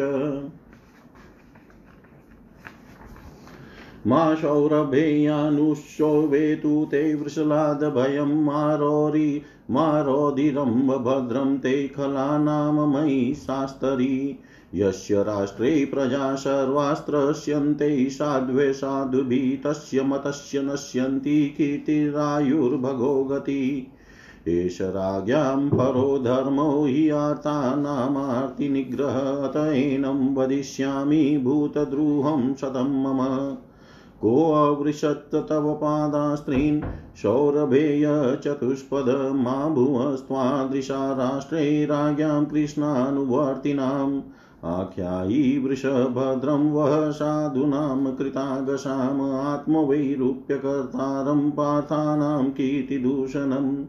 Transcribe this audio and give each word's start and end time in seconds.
मा 4.06 4.34
सौरभेयानुशोभेतु 4.34 6.88
ते 6.90 7.14
वृषलादभयं 7.14 8.44
मारोरि 8.44 9.42
मारोधिरं 9.70 10.88
भद्रं 10.88 11.58
ते 11.58 11.88
खलानां 11.88 12.72
मयि 12.72 13.34
शास्तरी। 13.34 14.38
यस्य 14.74 15.22
राष्ट्रे 15.22 15.84
प्रजा 15.84 16.34
सर्वास्त्रस्यन्ते, 16.34 18.10
साध्वे 18.10 18.72
साधुभिः 18.72 19.64
तस्य 19.64 20.02
मतस्य 20.02 20.62
नश्यन्ति, 20.62 21.54
कीर्तिरायुर्भगो 21.56 23.24
गति। 23.24 23.92
एष 24.48 24.80
राज्ञां 24.80 25.68
परो 25.68 26.18
धर्मो 26.18 26.84
हि 26.84 27.08
आर्तानामार्तिनिग्रह 27.08 29.72
एनं 29.72 30.34
वदिष्यामि 30.34 31.40
भूतद्रुहं 31.44 32.54
शतं 32.54 33.02
मम। 33.02 33.56
कोऽवृषत् 34.20 35.48
तव 35.48 35.74
पादास्त्रीन् 35.74 36.82
सौरभेय 37.22 38.38
चतुष्पद 38.44 39.32
मा 39.34 39.68
भुवस्त्वादृशा 39.68 41.12
राष्ट्रे 41.12 41.84
राज्ञां 41.84 42.44
कृष्णानुवर्तिनाम् 42.44 44.22
आख्यायी 44.64 45.58
वृषभद्रं 45.58 46.72
वः 46.72 47.10
साधूनां 47.10 48.14
कृतागसाम् 48.14 49.30
आत्मवैरूप्यकर्तारं 49.30 51.50
पार्थानां 51.50 52.50
कीर्तिदूषणम् 52.50 53.84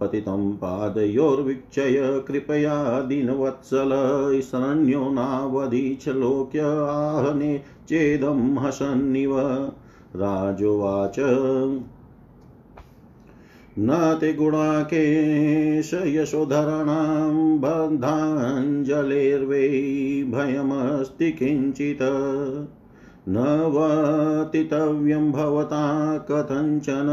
पतितं 0.00 0.52
पादयोर्वीक्षय 0.52 2.24
कृपया 2.28 3.00
दीनवत्सल। 3.00 3.90
शरण्यो 4.40 5.10
नावधीचलोक्य 5.10 6.60
आहने 6.90 7.58
चेदं 7.88 8.56
हसन्निव। 8.56 9.40
राजोवाच 10.16 11.18
न 13.80 14.18
ते 14.20 14.32
गुणाकेश 14.32 15.94
यशोधराणां 15.94 17.58
बन्धाञ्जलेर्वै 17.58 19.68
भयमस्ति 20.30 21.32
किञ्चित्। 21.32 22.02
न 23.28 23.70
वतितव्यं 23.74 25.32
भवता 25.32 26.18
कथञ्चन 26.18 27.08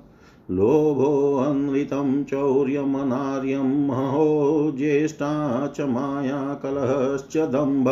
लोभोऽनृतं 0.50 2.25
चौर्यमनार्यं 2.25 3.87
महो 3.87 4.75
ज्येष्ठा 4.79 5.67
च 5.67 5.81
माया 5.81 6.55
कलहश्च 6.55 7.37
दम्भ। 7.37 7.88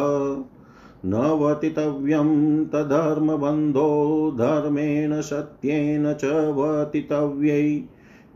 न 1.07 1.15
वतितव्यं 1.15 2.65
तधर्मबन्धो 2.65 4.35
धर्मेण 4.39 5.21
सत्येन 5.21 6.13
च 6.13 6.25
वतितव्यै। 6.25 7.83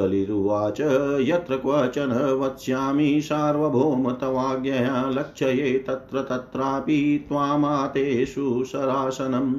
कलिरुवाच 0.00 0.80
यत्र 1.20 1.56
क्वचन 1.56 2.12
वक्ष्यामि 2.40 3.20
सार्वभौम 3.20 4.10
तवाज्ञया 4.10 5.10
लक्ष्ये 5.10 5.84
तत्र 5.88 6.22
तत्रापि 6.22 7.26
त्वामातेषु 7.28 8.64
शरासनम् 8.64 9.54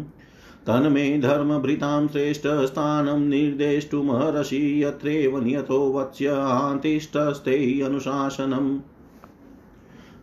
तन्मे 0.68 1.18
धर्मभृतां 1.18 2.08
श्रेष्ठस्थानं 2.08 3.20
निर्देष्टुमहर्षि 3.30 4.84
यत्रैव 4.84 5.38
नियतो 5.44 5.80
वत्स्यान्तिष्ठस्ते 5.94 7.82
अनुशासनम्। 7.82 8.80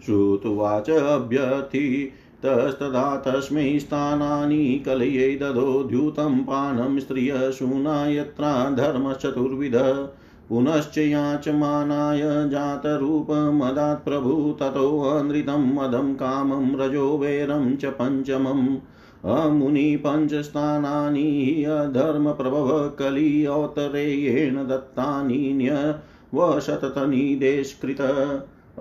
श्रुत्वाच 0.07 0.91
अभ्यर्थी 0.91 2.13
तस्तदा 2.45 3.17
तस्मै 3.17 3.79
स्थानानि 3.79 4.83
कलये 4.87 5.39
ददो 5.43 5.83
द्यूतं 5.83 6.39
पानं 6.39 6.99
स्त्रियशूना 6.99 8.07
यत्रा 8.07 8.71
धर्मश्चतुर्विध 8.71 10.09
पुनश्च 10.49 10.99
याचमानाय 10.99 12.21
जातरूपमदात् 12.25 14.05
प्रभु 14.05 14.57
ततोऽनृतं 14.61 15.75
मदं 15.75 16.15
कामं 16.15 16.77
रजो 16.77 17.19
वैरं 17.19 17.77
च 17.77 17.85
पञ्चमम्। 17.85 18.77
अमुनि 19.25 20.03
पञ्चस्थानानि 20.07 21.65
अधर्मप्रभव 21.65 22.89
कलियोत्तरेयेण 22.89 24.55
दत्तानि 24.55 25.53
न्यवशततनिदेशकृत। 25.55 28.01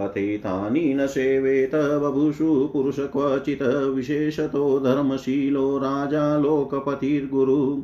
अतीतानि 0.02 0.94
न 0.94 1.08
सेवेत 1.08 1.76
बभुषु 1.76 2.70
पुरुष 2.74 3.00
क्वचित् 3.00 3.62
विशेषतो 3.96 4.80
धर्मशीलो 4.80 5.78
राजा 5.78 6.38
लोकपतिर्गुरु। 6.38 7.84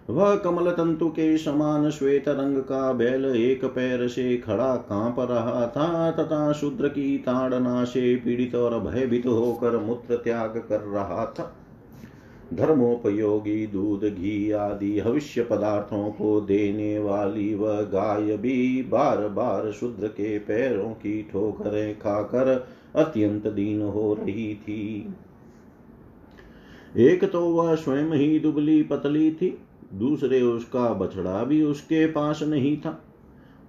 वह 0.10 0.36
कमल 0.36 0.72
तंतु 0.72 1.10
के 1.10 1.38
समान 1.38 1.89
श्वेत 1.89 2.27
रंग 2.27 2.58
का 2.58 2.93
बैल 2.93 3.25
एक 3.25 3.65
पैर 3.65 4.08
से 4.08 4.38
खड़ा 4.38 4.75
काँप 4.75 5.15
रहा 5.20 5.67
था, 5.67 6.12
तथा 6.12 6.51
शूद्र 6.53 6.88
की 6.88 7.17
ताड़ना 7.17 7.84
से 7.84 8.15
पीड़ित 8.15 8.55
और 8.55 8.79
भयभीत 8.79 9.25
होकर 9.25 9.77
मूत्र 9.77 10.15
त्याग 10.15 10.65
कर 10.70 10.81
रहा 10.81 11.25
था। 11.25 11.55
धर्मोपयोगी, 12.53 13.67
दूध, 13.67 14.03
घी 14.03 14.51
आदि 14.51 15.01
भविष्य 15.01 15.43
पदार्थों 15.43 16.12
को 16.12 16.41
देने 16.41 17.00
वाली 17.00 17.53
वह 17.55 17.81
गाय 17.81 18.38
भी 18.38 18.84
बार 18.84 19.27
बार 19.27 19.72
शूद्र 19.72 20.08
के 20.08 20.39
पैरों 20.39 20.89
की 20.89 21.29
ठोकरें 21.31 22.00
खाकर 22.00 22.67
अत्यंत 22.96 23.48
दीन 23.48 23.81
हो 23.81 24.13
रही 24.13 24.55
थी। 24.55 25.13
एक 26.98 27.31
तो 27.31 27.41
वह 27.41 27.75
स्वयं 27.75 28.12
ही 28.13 28.39
दुबली 28.39 28.84
पतली 28.84 29.31
थी 29.31 29.58
दूसरे 29.93 30.41
उसका 30.41 30.93
बछड़ा 30.93 31.43
भी 31.43 31.63
उसके 31.63 32.05
पास 32.05 32.43
नहीं 32.43 32.77
था। 32.77 33.03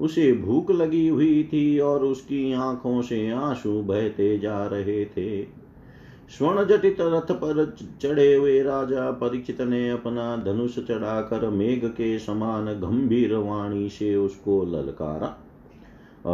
उसे 0.01 0.33
भूख 0.33 0.71
लगी 0.71 1.09
हुई 1.09 1.45
थी 1.45 1.79
और 1.79 2.05
उसकी 2.05 2.53
आँखों 2.53 3.03
से 3.03 3.31
आँसू 3.31 3.83
बहते 3.83 4.39
जा 4.39 4.67
रहे 4.67 5.05
थे। 5.05 5.43
स्वर्ण 6.29 6.65
जटित 6.65 6.97
रथ 7.01 7.33
पर 7.33 7.77
चढ़े 8.01 8.35
हुए 8.35 8.63
राजा 8.63 9.11
परीक्षित 9.11 9.61
ने 9.61 9.91
अपना 9.91 10.37
धनुष 10.37 10.79
चढ़ाकर 10.79 11.49
मेघ 11.49 11.85
के 11.85 12.19
समान 12.19 12.67
गंभीर 12.67 13.35
वाणी 13.35 13.89
से 13.89 14.17
उसको 14.17 14.65
ललकारा। 14.65 15.39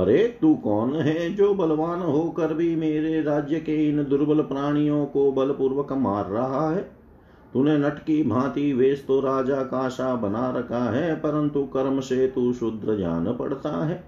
अरे, 0.02 0.38
तू 0.40 0.54
कौन 0.54 0.94
है 0.94 1.34
जो 1.34 1.54
बलवान 1.54 2.00
होकर 2.00 2.54
भी 2.54 2.76
मेरे 2.76 3.22
राज्य 3.22 3.60
के 3.60 3.88
इन 3.88 4.04
दुर्बल 4.04 4.42
प्राणियों 4.42 5.06
को 5.06 5.32
बलपूर्वक 5.32 5.92
मार 5.92 6.26
रहा 6.26 6.70
है? 6.70 6.97
तूने 7.54 7.76
नट 7.78 7.98
की 7.98 8.22
भांति 8.22 8.72
वेश 8.72 9.04
तो 9.06 9.20
राजा 9.20 9.62
का 9.62 9.88
सा 9.88 10.14
बना 10.16 10.50
रखा 10.50 10.84
है, 10.90 11.14
परंतु 11.14 11.64
कर्म 11.64 12.00
से 12.00 12.26
तू 12.26 12.52
शूद्र 12.52 12.96
जान 12.96 13.32
पड़ता 13.32 13.84
है। 13.84 14.02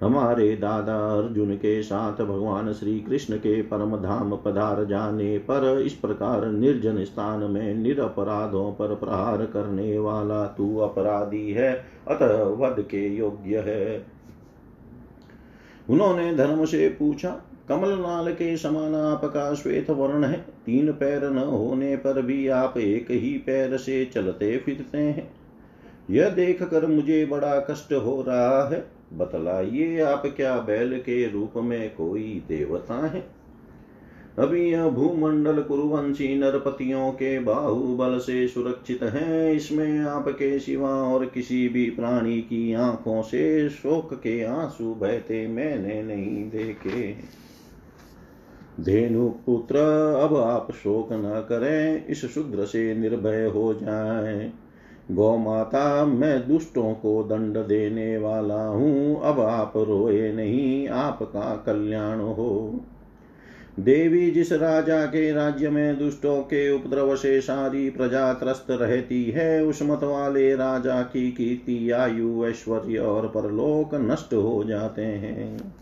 हमारे 0.00 0.56
दादा 0.56 0.96
अर्जुन 1.18 1.54
के 1.56 1.82
साथ 1.82 2.22
भगवान 2.22 2.72
श्री 2.72 2.98
कृष्ण 3.00 3.36
के 3.36 3.60
परम 3.62 3.96
धाम 3.96 4.36
पधार 4.36 4.84
जाने 4.84 5.36
पर 5.38 5.82
इस 5.86 5.92
प्रकार 5.92 6.46
निर्जन 6.46 7.02
स्थान 7.04 7.42
में 7.42 7.74
निरपराधों 7.74 8.70
पर 8.72 8.94
प्रहार 8.94 9.44
करने 9.46 9.98
वाला 9.98 10.44
तू 10.46 10.76
अपराधी 10.78 11.50
है, 11.50 11.72
अतः 12.08 12.42
वध 12.58 12.80
के 12.80 13.06
योग्य 13.08 13.58
है। 13.58 14.06
उन्होंने 15.90 16.34
धर्म 16.34 16.64
से 16.64 16.88
पूछा 16.88 17.30
कमल 17.68 17.98
नाल 17.98 18.32
के 18.32 18.56
समान 18.56 18.94
आपका 18.94 19.52
श्वेत 19.54 19.90
वर्ण 19.90 20.24
है? 20.24 20.44
तीन 20.66 20.92
पैर 20.92 21.30
न 21.30 21.38
होने 21.38 21.96
पर 21.96 22.22
भी 22.22 22.48
आप 22.48 22.78
एक 22.78 23.10
ही 23.10 23.38
पैर 23.46 23.76
से 23.76 24.04
चलते 24.04 24.58
फिरते 24.58 24.98
हैं। 24.98 25.30
यह 26.10 26.28
देख 26.28 26.62
कर 26.62 26.86
मुझे 26.86 27.24
बड़ा 27.24 27.60
कष्ट 27.60 27.92
हो 27.92 28.24
रहा 28.28 28.68
है। 28.68 28.84
बतलाइए 29.12 30.00
आप 30.00 30.22
क्या 30.26 30.58
बैल 30.58 30.98
के 30.98 31.28
रूप 31.28 31.52
में 31.56 31.94
कोई 31.94 32.42
देवता 32.48 33.06
है? 33.06 33.42
अभी 34.38 34.70
यह 34.70 34.88
भूमंडल 34.88 35.62
कुरुवंशी 35.62 36.38
नरपतियों 36.38 37.10
के 37.10 37.38
बाहुबल 37.38 38.18
से 38.18 38.48
सुरक्षित 38.48 39.02
है। 39.02 39.56
इसमें 39.56 40.00
आपके 40.00 40.58
सिवा 40.58 40.90
और 40.90 41.26
किसी 41.26 41.68
भी 41.68 41.90
प्राणी 41.90 42.40
की 42.40 42.72
आँखों 42.72 43.22
से 43.22 43.68
शोक 43.68 44.14
के 44.14 44.44
आँसू 44.44 44.94
बहते 44.94 45.46
मैंने 45.46 46.02
नहीं 46.02 46.50
देखे। 46.50 47.14
धेनु 48.82 49.28
पुत्र 49.28 49.76
अब 50.22 50.36
आप 50.36 50.72
शोक 50.72 51.08
न 51.12 51.46
करें, 51.48 52.06
इस 52.06 52.34
शुद्र 52.34 52.64
से 52.64 52.94
निर्भय 52.94 53.44
हो 53.44 53.74
जाए। 53.74 54.52
गौ 55.10 55.36
माता 55.36 56.04
मैं 56.04 56.48
दुष्टों 56.48 56.94
को 56.94 57.22
दंड 57.22 57.56
देने 57.56 58.18
वाला 58.18 58.64
हूँ, 58.64 59.20
अब 59.22 59.40
आप 59.40 59.72
रोए 59.76 60.32
नहीं, 60.32 60.88
आपका 60.88 61.62
कल्याण 61.66 62.20
हो। 62.20 62.80
देवी, 63.80 64.30
जिस 64.30 64.52
राजा 64.52 65.06
के 65.06 65.32
राज्य 65.32 65.70
में 65.70 65.98
दुष्टों 65.98 66.40
के 66.42 66.70
उपद्रव 66.72 67.16
से 67.16 67.40
सारी 67.40 67.90
प्रजा 67.90 68.32
त्रस्त 68.32 68.66
रहती 68.70 69.24
है, 69.24 69.64
उस 69.64 69.82
मत 69.82 70.00
वाले 70.02 70.54
राजा 70.54 71.02
की 71.02 71.30
कीर्ति, 71.30 71.90
आयु, 71.90 72.44
ऐश्वर्य 72.46 72.98
और 72.98 73.26
परलोक 73.26 73.94
नष्ट 73.94 74.34
हो 74.34 74.64
जाते 74.64 75.02
हैं। 75.02 75.74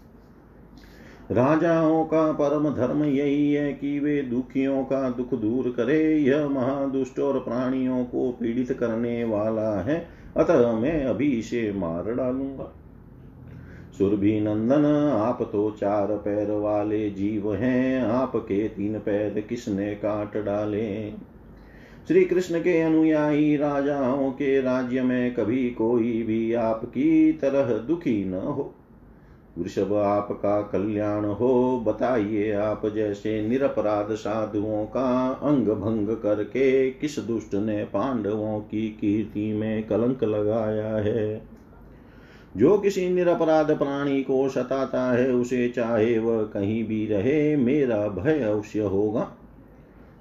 राजाओं 1.30 2.04
का 2.04 2.32
परम 2.32 2.74
धर्म 2.74 3.04
यही 3.04 3.52
है 3.52 3.72
कि 3.72 4.00
वे 4.00 4.22
दुखियों 4.22 4.84
का 4.84 5.10
दुख 5.10 5.34
दूर 5.34 5.74
करे। 5.76 6.18
यह 6.18 6.48
महादुष्ट 6.48 7.18
और 7.18 7.38
प्राणियों 7.38 8.04
को 8.04 8.32
पीड़ित 8.32 8.72
करने 8.72 9.24
वाला 9.24 9.80
है। 9.80 10.08
अतः 10.36 10.72
मैं 10.72 11.04
अभी 11.04 11.26
इसे 11.26 11.72
मार 11.72 12.14
डालूँगा। 12.14 12.72
सुरभि 13.98 14.40
नंदन, 14.40 14.84
आप 15.18 15.42
तो 15.52 15.70
चार 15.70 16.06
पैर 16.06 16.50
वाले 16.50 17.10
जीव 17.10 17.54
हैं। 17.54 18.02
आपके 18.02 18.68
तीन 18.68 18.98
पैर 18.98 19.40
किसने 19.40 19.94
काट 19.94 20.44
डाले? 20.44 21.10
श्री 22.08 22.24
कृष्ण 22.24 22.58
के 22.58 22.80
अनुयायी 22.80 23.56
राजाओं 23.56 24.30
के 24.30 24.60
राज्य 24.60 25.02
में 25.02 25.34
कभी 25.34 25.70
कोई 25.70 26.22
भी 26.22 26.54
आपकी 26.54 27.32
तरह 27.32 27.78
दुखी 27.78 28.24
न 28.24 28.34
हो। 28.34 28.74
वृषभ 29.60 29.94
आपका 29.94 30.62
कल्याण 30.62 31.24
हो। 31.24 31.84
बताइए 31.86 32.52
आप 32.52 32.86
जैसे 32.86 33.48
निरपराध 33.48 34.14
साधुओं 34.14 34.84
का 34.84 35.28
अंग 35.42 35.68
भंग 35.68 36.16
करके 36.16 36.90
किस 36.90 37.18
दुष्ट 37.18 37.54
ने 37.54 37.84
पांडवों 37.84 38.60
की 38.60 38.88
कीर्ति 38.88 39.52
में 39.52 39.86
कलंक 39.86 40.24
लगाया 40.24 40.96
है? 40.96 41.42
जो 42.56 42.78
किसी 42.78 43.10
निरपराध 43.10 43.78
प्राणी 43.78 44.22
को 44.22 44.48
सताता 44.48 45.12
है, 45.12 45.32
उसे 45.32 45.68
चाहे 45.68 46.18
वह 46.18 46.42
कहीं 46.42 46.84
भी 46.84 47.06
रहे, 47.06 47.56
मेरा 47.56 48.08
भय 48.08 48.40
अवश्य 48.40 48.80
होगा। 48.80 49.32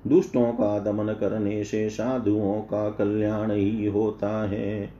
दुष्टों 0.07 0.51
का 0.51 0.79
दमन 0.79 1.13
करने 1.13 1.63
से 1.63 1.89
साधुओं 1.89 2.61
का 2.61 2.89
कल्याण 2.89 3.51
ही 3.51 3.85
होता 3.85 4.47
है। 4.47 4.98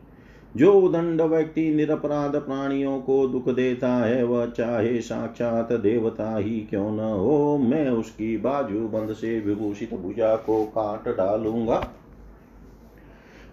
जो 0.57 0.73
उदंड 0.73 1.21
व्यक्ति 1.21 1.75
निरपराध 1.75 2.35
प्राणियों 2.35 2.99
को 2.99 3.27
दुख 3.27 3.49
देता 3.49 3.89
है, 3.95 4.23
वह 4.23 4.45
चाहे 4.45 5.01
साक्षात 5.01 5.73
देवता 5.73 6.35
ही 6.37 6.59
क्यों 6.59 6.91
न 6.91 6.99
हो, 6.99 7.57
मैं 7.57 7.89
उसकी 7.89 8.37
बाजू 8.37 8.87
बंद 8.87 9.13
से 9.13 9.39
विभूषित 9.39 9.93
भुजा 9.93 10.35
को 10.35 10.63
काट 10.65 11.17
डालूँगा। 11.17 11.87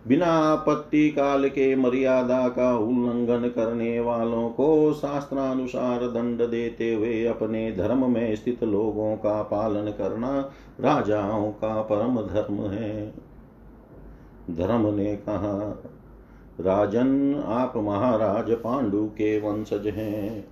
बिना 0.09 0.27
आपत्ति 0.27 1.09
काल 1.11 1.49
के 1.49 1.77
मर्यादा 1.77 2.49
का 2.49 2.77
उल्लंघन 2.79 3.49
करने 3.49 4.01
वालों 4.01 4.49
को 4.51 4.93
शास्त्रानुसार 4.93 6.01
दंड 6.01 6.43
देते 6.43 6.95
हुए 6.95 7.25
अपने 7.25 7.73
धर्म 7.73 8.11
में 8.11 8.37
स्थित 8.37 8.65
लोगों 8.65 9.17
का 9.17 9.43
पालन 9.43 9.91
करना 9.91 10.41
राजाओं 10.81 11.51
का 11.51 11.83
परम 11.83 12.17
धर्म 12.17 12.61
है। 12.71 13.13
धर्म 14.51 14.95
ने 14.95 15.17
कहा 15.17 15.83
राजन 16.61 17.43
आप 17.47 17.73
महाराज 17.77 18.51
पांडु 18.51 19.05
के 19.07 19.41
वंशज 19.41 19.87
हैं। 19.87 20.49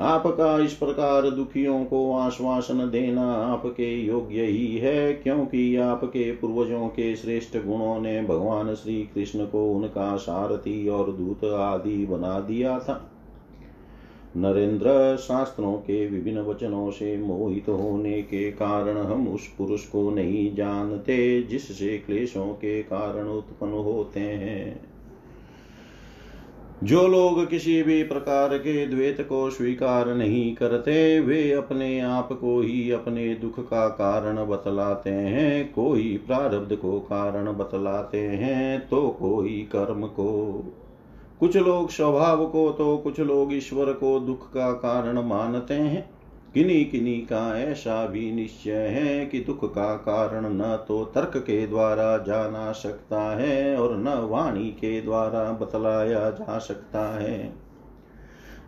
आपका 0.00 0.58
इस 0.58 0.72
प्रकार 0.72 1.30
दुखियों 1.30 1.84
को 1.84 2.12
आश्वासन 2.12 2.90
देना 2.90 3.32
आपके 3.32 3.94
योग्य 3.96 4.42
ही 4.42 4.78
है, 4.78 5.12
क्योंकि 5.12 5.76
आपके 5.76 6.32
पूर्वजों 6.32 6.88
के 6.88 7.16
श्रेष्ठ 7.16 7.56
गुणों 7.56 8.00
ने 8.00 8.22
भगवान 8.22 8.74
श्री 8.74 9.02
कृष्ण 9.14 9.46
को 9.46 9.72
उनका 9.72 10.16
सारथी 10.16 10.88
और 10.88 11.12
दूत 11.12 11.44
आदि 11.44 12.06
बना 12.06 12.40
दिया 12.40 12.78
था। 12.78 13.10
नरेंद्र 14.36 15.16
शास्त्रों 15.16 15.74
के 15.74 16.06
विभिन्न 16.06 16.40
वचनों 16.40 16.90
से 16.90 17.16
मोहित 17.18 17.68
होने 17.68 18.22
के 18.22 18.50
कारण 18.52 18.96
हम 18.96 19.28
उस 19.28 19.54
पुरुष 19.58 19.86
को 19.86 20.10
नहीं 20.10 20.54
जानते, 20.54 21.42
जिससे 21.42 21.98
क्लेशों 21.98 22.46
के 22.46 22.82
कारण 22.82 23.28
उत्पन्न 23.28 23.72
होते 23.72 24.20
हैं। 24.20 24.93
जो 26.84 27.06
लोग 27.08 27.48
किसी 27.50 27.82
भी 27.82 28.02
प्रकार 28.02 28.58
के 28.58 28.86
द्वेत 28.86 29.20
को 29.20 29.50
स्वीकार 29.50 30.08
नहीं 30.14 30.54
करते, 30.54 31.20
वे 31.20 31.52
अपने 31.52 32.00
आप 32.00 32.28
को 32.32 32.60
ही 32.60 32.90
अपने 32.90 33.34
दुख 33.34 33.60
का 33.60 33.88
कारण 33.88 34.44
बतलाते 34.46 35.10
हैं। 35.10 35.72
कोई 35.72 36.16
प्रारब्ध 36.26 36.76
को 36.76 36.98
कारण 37.00 37.52
बतलाते 37.52 38.20
हैं 38.20 38.88
तो 38.88 39.08
कोई 39.08 39.68
कर्म 39.72 40.06
को। 40.06 40.32
कुछ 41.40 41.56
लोग 41.56 41.90
स्वभाव 41.90 42.46
को 42.46 42.70
तो 42.70 42.96
कुछ 42.96 43.20
लोग 43.20 43.54
ईश्वर 43.54 43.92
को 43.92 44.18
दुख 44.20 44.52
का 44.52 44.72
कारण 44.72 45.18
मानते 45.18 45.74
हैं। 45.74 46.13
किन्हीं 46.54 46.84
किन्हीं 46.90 47.20
का 47.22 47.58
ऐसा 47.58 48.06
भी 48.06 48.30
निश्चय 48.32 48.86
है 48.88 49.26
कि 49.26 49.38
दुख 49.40 49.64
का 49.74 49.94
कारण 49.96 50.46
न 50.52 50.84
तो 50.88 51.04
तर्क 51.04 51.36
के 51.36 51.66
द्वारा 51.66 52.16
जाना 52.18 52.70
सकता 52.72 53.20
है 53.36 53.76
और 53.76 53.96
न 53.96 54.14
वाणी 54.24 54.68
के 54.70 55.00
द्वारा 55.00 55.50
बतलाया 55.52 56.30
जा 56.30 56.58
सकता 56.58 57.06
है। 57.20 57.52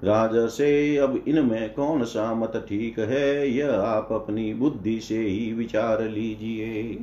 राज 0.04 0.30
से 0.50 0.96
अब 0.96 1.22
इनमें 1.28 1.74
कौन 1.74 2.04
सा 2.04 2.32
मत 2.34 2.64
ठीक 2.68 2.98
है, 2.98 3.50
यह 3.50 3.70
आप 3.72 4.08
अपनी 4.12 4.52
बुद्धि 4.54 4.98
से 5.00 5.18
ही 5.18 5.52
विचार 5.52 6.02
लीजिए। 6.02 6.98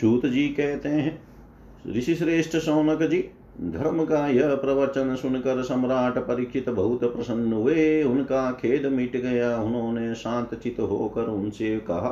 सूत 0.00 0.26
जी 0.26 0.46
कहते 0.48 0.88
हैं, 0.88 1.18
ऋषि 1.88 2.14
श्रेष्ठ 2.14 2.56
सौनक 2.56 3.02
जी 3.02 3.24
धर्म 3.60 4.04
का 4.04 4.26
यह 4.28 4.54
प्रवचन 4.54 5.14
सुनकर 5.16 5.62
सम्राट 5.62 6.18
परीक्षित 6.18 6.68
बहुत 6.68 7.00
प्रसन्न 7.00 7.52
हुए। 7.52 8.02
उनका 8.02 8.52
खेद 8.52 8.86
मिट 8.86 9.16
गया। 9.16 9.56
उन्होंने 9.58 10.14
शांत 10.14 10.54
चित 10.54 10.80
होकर 10.80 11.22
उनसे 11.22 11.78
कहा, 11.78 12.10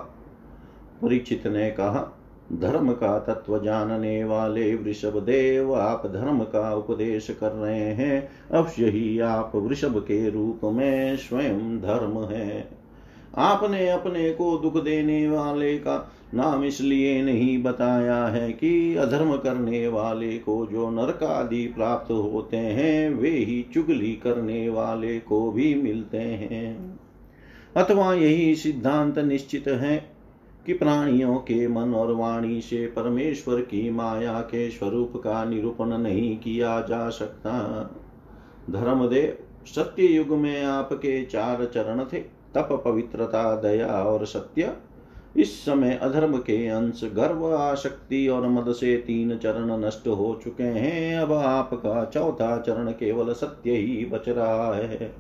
परीक्षित 1.03 1.47
ने 1.47 1.71
कहा, 1.71 2.19
धर्म 2.53 2.93
का 2.93 3.19
तत्व 3.19 3.59
जानने 3.65 4.25
वाले 4.25 4.75
वृषभ 4.75 5.21
देव, 5.21 5.75
आप 5.75 6.07
धर्म 6.07 6.41
का 6.41 6.75
उपदेश 6.75 7.31
कर 7.41 7.53
रहे 7.53 7.93
हैं। 7.93 8.29
अवश्य 8.51 8.87
ही 8.87 9.21
आप 9.21 9.53
वृषभ 9.55 9.99
के 9.99 10.31
रूप 10.31 10.61
में 10.65 11.17
स्वयं 11.17 11.79
धर्म 11.79 12.25
है। 12.25 12.69
आपने 13.37 13.89
अपने 13.89 14.31
को 14.31 14.59
दुख 14.59 14.85
देने 14.85 15.29
वाले 15.29 15.79
का 15.79 16.13
नाम 16.35 16.65
इसलिए 16.65 17.23
नहीं 17.23 17.63
बताया 17.63 18.27
है 18.27 18.53
कि 18.53 18.97
अधर्म 18.97 19.37
करने 19.37 19.89
वाले 19.89 20.39
को 20.39 20.67
जो 20.67 20.91
नरक 20.91 21.23
आदि 21.23 21.67
प्राप्त 21.67 22.13
होते 22.13 22.57
हैं, 22.57 23.11
वे 23.11 23.31
ही 23.31 23.67
चुगली 23.75 24.13
करने 24.13 24.69
वाले 24.69 25.21
को 25.21 25.51
भी 25.51 25.75
मिलते 25.75 26.19
हैं। 26.19 27.01
अथवा 27.77 28.15
यही 28.15 28.55
सिद्धांत 28.55 29.19
निश्चित 29.19 29.69
है 29.69 30.13
कि 30.67 30.73
प्राणियों 30.73 31.37
के 31.37 31.69
मन 31.69 31.95
और 31.95 32.13
वाणी 32.13 32.61
से 32.61 32.87
परमेश्वर 32.87 33.61
की 33.61 33.91
माया 33.91 34.41
के 34.41 34.71
स्वरूप 34.71 35.13
का 35.17 35.45
निरूपण 35.45 35.87
नहीं 35.87 36.37
किया 36.37 36.81
जा 36.81 37.09
सकता। 37.09 37.51
धर्मदेव 38.71 39.39
सत्य 39.67 40.07
युग 40.07 40.29
में 40.29 40.65
आपके 40.65 41.25
चार 41.25 41.65
चरण 41.65 42.05
थे, 42.05 42.19
तप, 42.55 42.83
पवित्रता, 42.85 43.57
दया 43.57 43.87
और 43.87 44.27
सत्य। 44.27 44.73
इस 45.37 45.65
समय 45.65 45.99
अधर्म 46.03 46.37
के 46.37 46.69
अंश 46.69 47.01
गर्व 47.05 47.55
आशक्ति 47.57 48.29
और 48.29 48.49
मद 48.49 48.73
से 48.73 48.97
तीन 48.97 49.39
चरण 49.39 49.85
नष्ट 49.85 50.09
हो 50.09 50.41
चुके 50.45 50.63
हैं। 50.63 51.17
अब 51.17 51.33
आपका 51.33 52.05
चौथा 52.05 52.59
चरण 52.59 52.91
केवल 52.91 53.33
सत्य 53.33 53.71
ही 53.71 54.05
बच 54.05 54.29
रहा 54.29 54.75
है। 54.75 55.15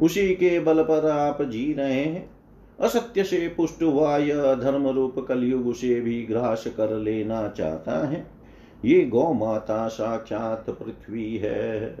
उसी 0.00 0.34
के 0.34 0.60
बल 0.60 0.82
पर 0.82 1.10
आप 1.10 1.42
जी 1.42 1.72
रहे 1.72 2.04
हैं। 2.04 2.30
असत्य 2.80 3.24
से 3.24 3.54
पुष्ट 3.56 3.82
हुआ 3.82 4.16
यह 4.16 4.54
धर्म 4.54 4.88
रूप 4.88 5.18
कलयुग 5.18 5.74
से 5.74 6.00
भी 6.00 6.22
ग्रास 6.22 6.64
कर 6.76 6.90
लेना 6.90 7.48
चाहता 7.48 8.08
है। 8.08 8.26
ये 8.84 9.04
गौ 9.04 9.32
माता 9.32 9.88
साक्षात 9.88 10.70
पृथ्वी 10.70 11.36
है। 11.36 11.96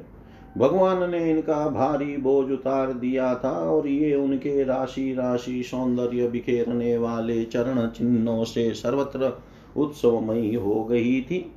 भगवान 0.58 1.10
ने 1.10 1.30
इनका 1.30 1.68
भारी 1.68 2.16
बोझ 2.16 2.50
उतार 2.50 2.92
दिया 2.92 3.34
था 3.34 3.52
और 3.70 3.88
ये 3.88 4.14
उनके 4.14 4.64
राशि 4.64 5.12
राशि 5.12 5.62
सौंदर्य 5.62 6.28
बिखेरने 6.28 6.98
वाले 6.98 7.44
चरण 7.44 7.86
चिन्हों 7.86 8.44
से 8.44 8.74
सर्वत्र 8.74 9.32
उत्सवमयी 9.76 10.54
हो 10.54 10.84
गई 10.84 11.20
थी। 11.20 11.52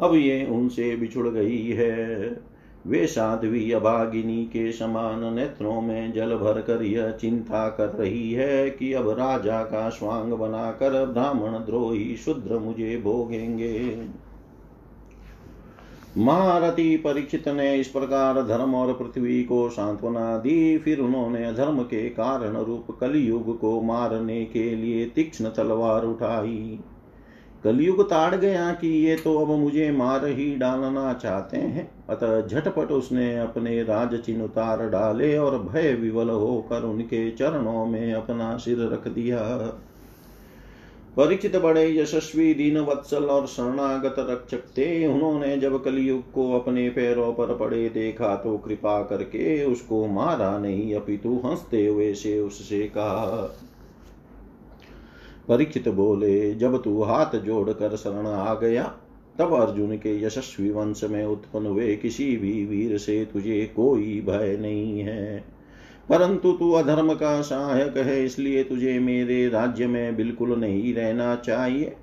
अब 0.00 0.14
ये 0.14 0.46
उनसे 0.46 0.96
बिछुड़ 0.96 1.28
गई 1.28 1.66
है। 1.66 2.40
वे 2.86 3.06
साध्वी 3.06 3.72
अभागिनी 3.72 4.44
के 4.44 4.72
समान 4.72 5.34
नेत्रों 5.34 5.80
में 5.80 6.12
जल 6.12 6.36
भर 6.36 6.60
कर 6.60 6.82
यह 6.82 7.10
चिंता 7.10 7.68
कर 7.68 7.88
रही 7.88 8.32
है 8.32 8.70
कि 8.70 8.92
अब 8.92 9.08
राजा 9.10 9.62
का 9.62 9.88
स्वांग 9.88 10.32
बनाकर 10.32 11.06
ब्राह्मण 11.06 11.58
द्रोही 11.58 12.16
शुद्र 12.16 12.58
मुझे 12.58 12.96
भोगेंगे। 13.04 13.78
महारथी 16.16 16.96
परीक्षित 16.96 17.48
ने 17.48 17.74
इस 17.76 17.88
प्रकार 17.88 18.42
धर्म 18.42 18.74
और 18.74 18.92
पृथ्वी 18.92 19.42
को 19.44 19.68
सांत्वना 19.68 20.36
दी। 20.38 20.78
फिर 20.78 21.00
उन्होंने 21.00 21.52
धर्म 21.52 21.82
के 21.82 22.08
कारण 22.10 22.56
रूप 22.56 22.86
कलयुग 23.00 23.58
को 23.58 23.80
मारने 23.82 24.44
के 24.44 24.70
लिए 24.76 25.04
तीक्ष्ण 25.06 25.48
तलवार 25.48 26.04
उठाई। 26.04 26.78
कलयुग 27.64 28.02
ताड़ 28.10 28.34
गया 28.34 28.72
कि 28.72 28.88
ये 28.88 29.16
तो 29.16 29.34
अब 29.38 29.50
मुझे 29.60 29.90
मार 29.90 30.26
ही 30.26 30.54
डालना 30.56 31.12
चाहते 31.12 31.56
हैं। 31.56 31.88
अतः 32.08 32.40
झटपट 32.40 32.90
उसने 32.92 33.38
अपने 33.38 33.82
राज 33.82 34.14
चिन्ह 34.16 34.44
उतार 34.44 34.88
डाले 34.88 35.36
और 35.38 35.58
भय 35.58 35.92
विवल 35.92 36.30
होकर 36.30 36.84
उनके 36.84 37.30
चरणों 37.30 37.84
में 37.86 38.12
अपना 38.12 38.56
सिर 38.56 38.78
रख 38.88 39.08
दिया। 39.08 39.40
परीक्षित 41.16 41.56
बड़े 41.56 41.84
यशस्वी 41.98 42.54
दीन 42.54 42.78
वत्सल 42.78 43.24
और 43.24 43.46
शरणागत 43.46 44.14
रक्षक 44.18 44.66
थे। 44.78 45.06
उन्होंने 45.06 45.56
जब 45.58 45.84
कलयुग 45.84 46.32
को 46.32 46.52
अपने 46.52 46.88
पैरों 46.90 47.32
पर 47.32 47.56
पड़े 47.56 47.88
देखा 47.88 48.34
तो 48.36 48.58
कृपा 48.58 49.02
करके 49.02 49.64
उसको 49.64 50.06
मारा 50.06 50.58
नहीं, 50.58 50.94
अपितु 50.94 51.40
हँसते 51.44 51.86
हुए 51.86 52.14
से 52.14 52.38
उससे 52.40 52.82
कहा 52.88 53.58
परीक्षित 55.48 55.88
बोले, 55.88 56.54
जब 56.54 56.82
तू 56.82 57.02
हाथ 57.02 57.36
जोड़कर 57.36 57.96
शरण 57.96 58.26
आ 58.26 58.54
गया, 58.54 58.94
तब 59.38 59.52
अर्जुन 59.52 59.96
के 59.96 60.22
यशस्वी 60.22 60.70
वंश 60.70 61.04
में 61.04 61.24
उत्पन्न 61.24 61.66
हुए 61.66 61.96
किसी 61.96 62.36
भी 62.36 62.64
वीर 62.66 62.98
से 62.98 63.24
तुझे 63.32 63.72
कोई 63.76 64.20
भय 64.20 64.56
नहीं 64.60 65.00
है। 65.00 65.55
परंतु 66.10 66.52
तू 66.52 66.72
अधर्म 66.72 67.12
का 67.14 67.40
सहायक 67.42 67.96
है, 67.96 68.24
इसलिए 68.24 68.64
तुझे 68.64 68.98
मेरे 68.98 69.48
राज्य 69.48 69.86
में 69.86 70.16
बिल्कुल 70.16 70.60
नहीं 70.60 70.94
रहना 70.94 71.34
चाहिए। 71.36 71.96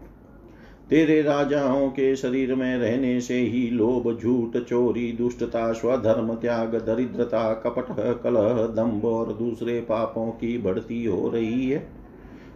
तेरे 0.89 1.21
राजाओं 1.21 1.89
के 1.89 2.15
शरीर 2.15 2.55
में 2.55 2.77
रहने 2.77 3.21
से 3.21 3.39
ही 3.39 3.69
लोभ, 3.69 4.19
झूठ, 4.19 4.57
चोरी, 4.57 5.11
दुष्टता, 5.11 5.71
स्वधर्म, 5.73 6.33
त्याग, 6.35 6.75
दरिद्रता, 6.75 7.53
कपट, 7.53 7.85
कलह, 8.23 8.65
दम्भ 8.75 9.05
और 9.05 9.33
दूसरे 9.33 9.79
पापों 9.81 10.29
की 10.31 10.57
बढ़ती 10.57 11.05
हो 11.05 11.29
रही 11.29 11.69
है। 11.69 11.87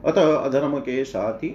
अतः 0.05 0.35
अधर्म 0.35 0.77
के 0.79 1.03
साथ 1.03 1.33
ही 1.33 1.49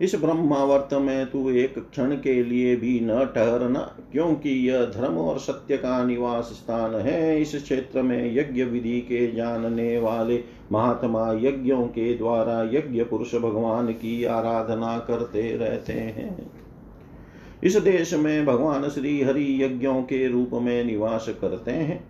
इस 0.00 0.14
ब्रह्मावर्त 0.14 0.94
में 0.94 1.30
तू 1.30 1.50
एक 1.50 1.78
क्षण 1.78 2.14
के 2.14 2.44
लिए 2.44 2.76
भी 2.76 3.00
न 3.00 3.24
ठहरना, 3.24 3.96
क्योंकि 4.12 4.50
यह 4.70 4.84
धर्म 4.84 5.18
और 5.18 5.38
सत्य 5.38 5.76
का 5.76 6.04
निवास 6.04 6.44
स्थान 6.44 6.94
है। 6.94 7.40
इस 7.42 7.62
क्षेत्र 7.62 8.02
में 8.02 8.36
यज्ञ 8.36 8.64
विधि 8.64 9.00
के 9.00 9.32
जानने 9.32 9.98
वाले 9.98 10.44
महात्मा 10.72 11.32
यज्ञों 11.32 11.86
के 11.86 12.14
द्वारा 12.14 12.62
यज्ञ 12.62 13.04
पुरुष 13.04 13.34
भगवान 13.34 13.92
की 13.92 14.24
आराधना 14.24 14.98
करते 14.98 15.56
रहते 15.56 15.92
हैं। 15.92 16.52
इस 17.64 17.76
देश 17.76 18.14
में 18.14 18.46
भगवान 18.46 18.88
श्री 18.88 19.22
हरि 19.22 19.62
यज्ञों 19.62 20.02
के 20.02 20.28
रूप 20.28 20.50
में 20.54 20.84
निवास 20.84 21.26
करते 21.40 21.70
हैं। 21.70 22.09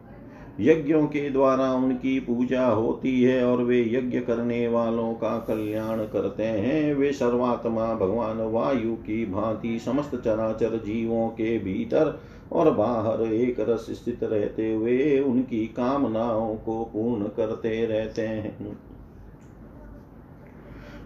यज्ञों 0.60 1.06
के 1.06 1.30
द्वारा 1.30 1.72
उनकी 1.72 2.20
पूजा 2.20 2.66
होती 2.66 3.22
है 3.22 3.44
और 3.44 3.62
वे 3.62 3.80
यज्ञ 3.92 4.20
करने 4.20 4.68
वालों 4.68 5.14
का 5.14 5.38
कल्याण 5.38 5.98
करते 5.98 6.42
हैं। 6.42 6.94
वे 6.94 7.12
सर्वात्मा, 7.12 7.94
भगवान, 7.94 8.38
वायु 8.38 8.94
की 8.94 9.24
भांति 9.26 9.78
समस्त 9.78 10.16
चराचर 10.16 10.76
जीवों 10.76 11.28
के 11.28 11.58
भीतर 11.58 12.20
और 12.52 12.70
बाहर 12.70 13.22
एक 13.22 13.60
रस 13.60 13.86
स्थित 13.90 14.24
रहते 14.24 14.74
हुए 14.74 15.20
उनकी 15.20 15.66
कामनाओं 15.66 16.56
को 16.56 16.84
पूर्ण 16.84 17.24
करते 17.24 17.86
रहते 17.86 18.22
हैं। 18.22 18.76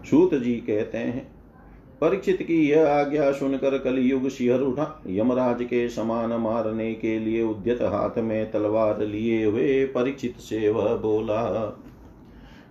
सूत 0.09 0.33
जी 0.35 0.55
कहते 0.55 0.97
हैं 0.97 1.34
परीक्षित 2.05 2.41
की 2.41 2.69
यह 2.69 2.87
आज्ञा 2.87 3.31
सुनकर 3.31 3.77
कलयुग 3.77 4.29
शिहर 4.29 4.59
उठा। 4.59 5.03
यमराज 5.07 5.63
के 5.63 5.89
समान 5.89 6.33
मारने 6.33 6.93
के 6.93 7.19
लिए 7.19 7.41
उद्यत 7.43 7.81
हाथ 7.81 8.19
में 8.19 8.51
तलवार 8.51 9.01
लिए 9.01 9.45
हुए 9.45 9.85
परीक्षित 9.85 10.39
से 10.39 10.69
वह 10.69 10.95
बोला, 10.95 11.43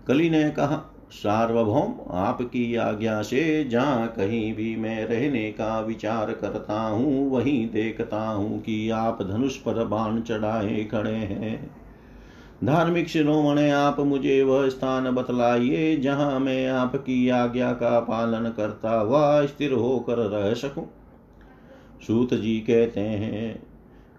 कली 0.06 0.30
ने 0.30 0.50
कहा, 0.50 0.82
सार्वभौम, 1.10 1.94
आपकी 2.10 2.74
आज्ञा 2.76 3.22
से 3.22 3.64
जहाँ 3.64 4.08
कहीं 4.08 4.54
भी 4.54 4.76
मैं 4.76 5.06
रहने 5.06 5.50
का 5.52 5.80
विचार 5.80 6.32
करता 6.32 6.80
हूँ, 6.80 7.30
वहीं 7.30 7.70
देखता 7.70 8.26
हूँ 8.28 8.60
कि 8.60 8.90
आप 8.90 9.22
धनुष 9.22 9.56
पर 9.56 9.84
बाण 9.84 10.20
चढ़ाए 10.20 10.84
खड़े 10.84 11.10
हैं। 11.10 11.83
धार्मिक 12.64 13.08
शिरोमणे 13.08 13.70
आप 13.70 14.00
मुझे 14.00 14.42
वह 14.42 14.68
स्थान 14.68 15.10
बतलाइए, 15.10 15.96
जहाँ 15.96 16.40
मैं 16.40 16.68
आपकी 16.68 17.28
आज्ञा 17.28 17.72
का 17.72 18.00
पालन 18.00 18.50
करता 18.56 19.00
हुआ 19.00 19.46
स्थिर 19.46 19.72
होकर 19.72 20.18
रह 20.18 20.54
सकूँ। 20.54 20.86
सूत 22.06 22.34
जी 22.34 22.60
कहते 22.60 23.00
हैं, 23.00 23.62